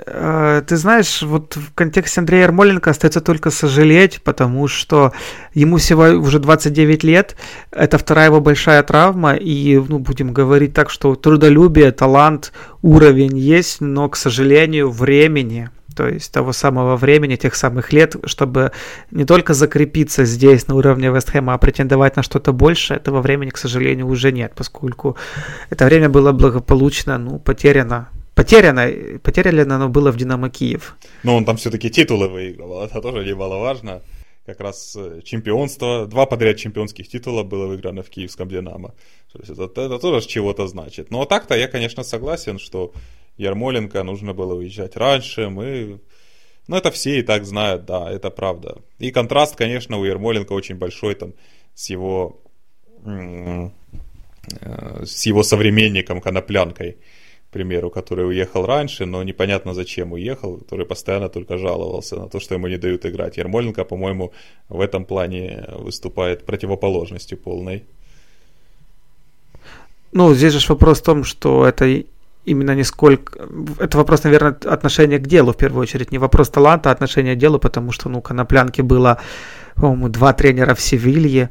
[0.05, 5.13] ты знаешь, вот в контексте Андрея Ермоленко остается только сожалеть, потому что
[5.53, 7.35] ему всего уже 29 лет,
[7.71, 13.81] это вторая его большая травма, и, ну, будем говорить так, что трудолюбие, талант, уровень есть,
[13.81, 18.71] но, к сожалению, времени, то есть того самого времени, тех самых лет, чтобы
[19.09, 23.57] не только закрепиться здесь на уровне Вестхэма, а претендовать на что-то больше, этого времени, к
[23.57, 25.17] сожалению, уже нет, поскольку
[25.69, 30.95] это время было благополучно, ну, потеряно Потеряно, потеряно оно было в Динамо Киев.
[31.23, 34.03] Но он там все-таки титулы выигрывал, это тоже немаловажно.
[34.45, 38.93] Как раз э, чемпионство, два подряд чемпионских титула было выиграно в киевском Динамо.
[39.33, 41.09] То есть это, это тоже чего-то значит.
[41.09, 42.93] Но так-то я, конечно, согласен, что
[43.37, 45.49] Ярмоленко нужно было уезжать раньше.
[45.49, 45.99] Мы
[46.67, 48.77] ну, это все и так знают, да, это правда.
[48.99, 51.33] И контраст, конечно, у Ермоленко очень большой там
[51.73, 52.39] с его,
[53.03, 53.69] э,
[55.03, 56.97] с его современником Коноплянкой
[57.51, 62.55] примеру, который уехал раньше, но непонятно зачем уехал, который постоянно только жаловался на то, что
[62.55, 63.37] ему не дают играть.
[63.37, 64.31] Ермоленко, по-моему,
[64.69, 67.83] в этом плане выступает противоположностью полной.
[70.11, 72.03] Ну, здесь же вопрос в том, что это
[72.45, 73.47] именно не сколько...
[73.79, 76.11] Это вопрос, наверное, отношения к делу, в первую очередь.
[76.11, 79.19] Не вопрос таланта, а отношения к делу, потому что, ну, на плянке было,
[79.75, 81.49] по-моему, два тренера в Севилье,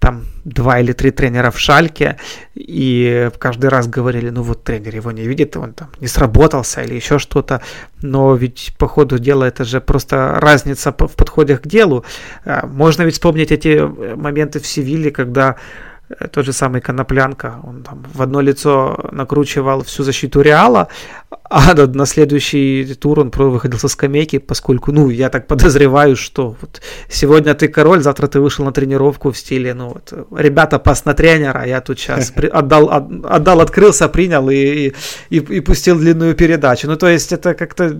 [0.00, 2.16] там два или три тренера в Шальке,
[2.54, 6.94] и каждый раз говорили, ну вот тренер его не видит, он там не сработался или
[6.94, 7.62] еще что-то,
[8.00, 12.04] но ведь по ходу дела это же просто разница в подходах к делу.
[12.44, 13.80] А, можно ведь вспомнить эти
[14.16, 15.56] моменты в Севиле, когда
[16.30, 20.88] тот же самый Коноплянка, он там в одно лицо накручивал всю защиту Реала,
[21.52, 26.80] а на следующий тур он выходил со скамейки, поскольку, ну, я так подозреваю, что вот
[27.10, 31.14] сегодня ты король, завтра ты вышел на тренировку в стиле, ну, вот, ребята, пас на
[31.14, 34.92] тренера, я тут сейчас отдал, отдал, открылся, принял и,
[35.30, 36.86] и, и пустил длинную передачу.
[36.88, 37.98] Ну, то есть это как-то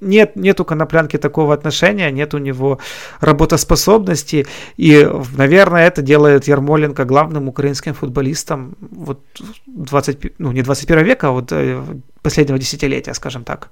[0.00, 2.78] нет, нет у Коноплянки такого отношения, нет у него
[3.20, 9.20] работоспособности, и, наверное, это делает Ермоленко главным главным украинским футболистом вот
[9.66, 11.82] 20, ну, не 21 века, а вот э,
[12.22, 13.70] последнего десятилетия, скажем так.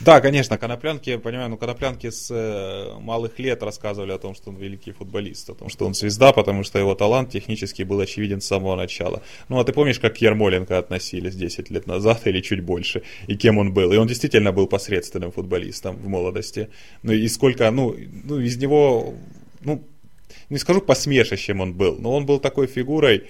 [0.00, 4.50] Да, конечно, Коноплянки, я понимаю, ну Коноплянки с э, малых лет рассказывали о том, что
[4.50, 8.40] он великий футболист, о том, что он звезда, потому что его талант технически был очевиден
[8.40, 9.22] с самого начала.
[9.48, 13.36] Ну, а ты помнишь, как к Ермоленко относились 10 лет назад или чуть больше, и
[13.36, 13.92] кем он был?
[13.92, 16.68] И он действительно был посредственным футболистом в молодости.
[17.02, 19.14] Ну, и сколько, ну, ну из него,
[19.64, 19.82] ну,
[20.50, 23.24] не скажу посмешищем он был, но он был такой фигурой,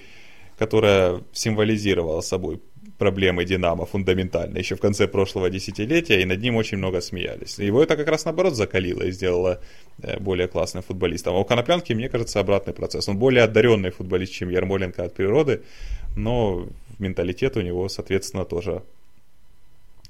[0.57, 2.61] которая символизировала собой
[2.97, 7.57] проблемы Динамо фундаментально еще в конце прошлого десятилетия, и над ним очень много смеялись.
[7.57, 9.61] Его это как раз наоборот закалило и сделало
[10.01, 11.35] э, более классным футболистом.
[11.35, 13.07] А у Коноплянки, мне кажется, обратный процесс.
[13.07, 15.61] Он более одаренный футболист, чем Ярмоленко от природы,
[16.17, 16.67] но
[16.99, 18.83] менталитет у него, соответственно, тоже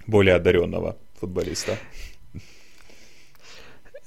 [0.08, 1.78] более одаренного футболиста.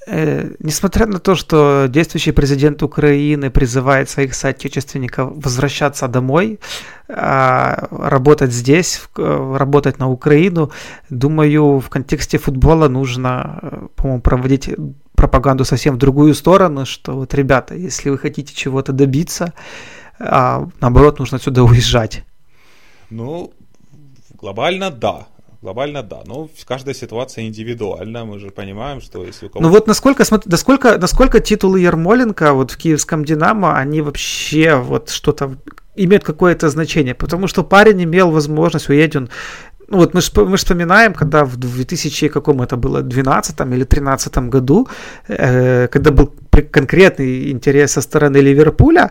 [0.07, 6.59] Э, несмотря на то, что действующий президент Украины призывает своих соотечественников возвращаться домой,
[7.09, 10.71] а, работать здесь, работать на Украину,
[11.11, 14.71] думаю, в контексте футбола нужно, э, по-моему, проводить
[15.15, 19.53] пропаганду совсем в другую сторону, что вот, ребята, если вы хотите чего-то добиться,
[20.19, 22.25] а, наоборот, нужно отсюда уезжать.
[23.11, 23.53] Ну,
[24.41, 25.27] глобально да.
[25.63, 26.23] Глобально да.
[26.27, 29.69] Но каждая ситуация индивидуальна, мы же понимаем, что если у кого-то...
[29.69, 35.57] Ну вот насколько, насколько, насколько титулы Ермоленко вот в киевском «Динамо», они вообще вот что-то
[35.97, 39.29] имеют какое-то значение, потому что парень имел возможность, уедет он
[39.89, 44.39] ну вот мы же мы вспоминаем, когда в 2000 каком это было, 12 или 2013
[44.49, 44.89] году,
[45.29, 46.33] э, когда был
[46.73, 49.11] конкретный интерес со стороны Ливерпуля,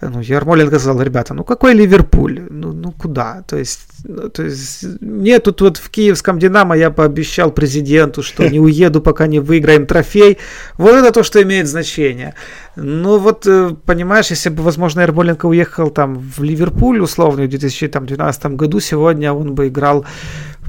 [0.00, 2.40] ну, Ярмоленко сказал, ребята, ну какой Ливерпуль?
[2.50, 3.42] Ну, ну куда?
[3.46, 8.46] То есть, ну, то есть, мне тут вот в киевском Динамо я пообещал президенту, что
[8.48, 10.38] не уеду, пока не выиграем трофей.
[10.78, 12.34] Вот это то, что имеет значение.
[12.76, 18.56] Ну вот, э, понимаешь, если бы, возможно, Ярмоленко уехал там в Ливерпуль, условно, в 2012
[18.56, 20.04] году, сегодня он бы играл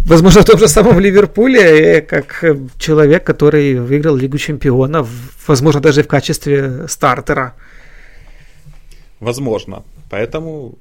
[0.08, 2.46] возможно, в том же самом Ливерпуле, как
[2.78, 5.10] человек, который выиграл Лигу чемпионов,
[5.48, 7.54] возможно, даже в качестве стартера.
[9.20, 9.84] Возможно.
[10.10, 10.78] Поэтому,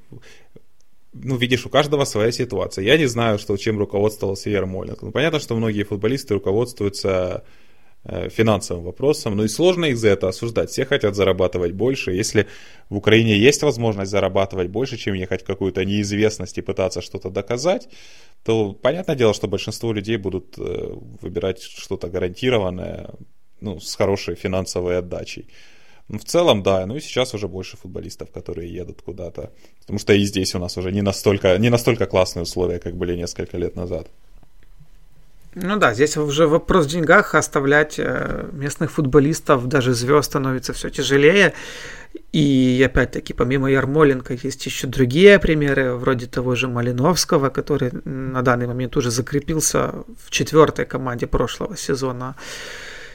[1.12, 2.84] ну, видишь, у каждого своя ситуация.
[2.84, 5.06] Я не знаю, что, чем руководствовался Ермоленко.
[5.06, 7.44] Ну, понятно, что многие футболисты руководствуются
[8.04, 10.70] э, финансовым вопросом, но и сложно их за это осуждать.
[10.70, 12.12] Все хотят зарабатывать больше.
[12.12, 12.46] Если
[12.90, 17.88] в Украине есть возможность зарабатывать больше, чем ехать в какую-то неизвестность и пытаться что-то доказать,
[18.44, 23.10] то понятное дело, что большинство людей будут э, выбирать что-то гарантированное,
[23.60, 25.46] ну, с хорошей финансовой отдачей.
[26.08, 26.86] Ну, в целом, да.
[26.86, 29.50] Ну и сейчас уже больше футболистов, которые едут куда-то.
[29.80, 33.16] Потому что и здесь у нас уже не настолько, не настолько классные условия, как были
[33.16, 34.08] несколько лет назад.
[35.58, 37.34] Ну да, здесь уже вопрос в деньгах.
[37.34, 41.54] Оставлять э, местных футболистов, даже звезд, становится все тяжелее.
[42.32, 48.66] И опять-таки, помимо Ярмоленко, есть еще другие примеры, вроде того же Малиновского, который на данный
[48.66, 49.92] момент уже закрепился
[50.24, 52.36] в четвертой команде прошлого сезона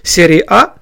[0.04, 0.76] серии А.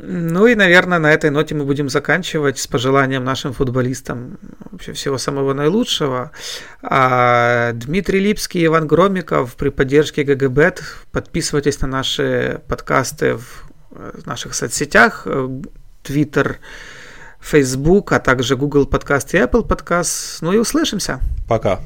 [0.00, 4.38] Ну и, наверное, на этой ноте мы будем заканчивать с пожеланием нашим футболистам
[4.70, 6.30] вообще всего самого наилучшего.
[6.82, 10.82] А Дмитрий Липский и Иван Громиков при поддержке GGBet.
[11.12, 15.26] Подписывайтесь на наши подкасты в наших соцсетях.
[16.04, 16.56] Twitter,
[17.40, 20.42] Facebook, а также Google подкаст и Apple подкаст.
[20.42, 21.20] Ну и услышимся.
[21.48, 21.80] Пока.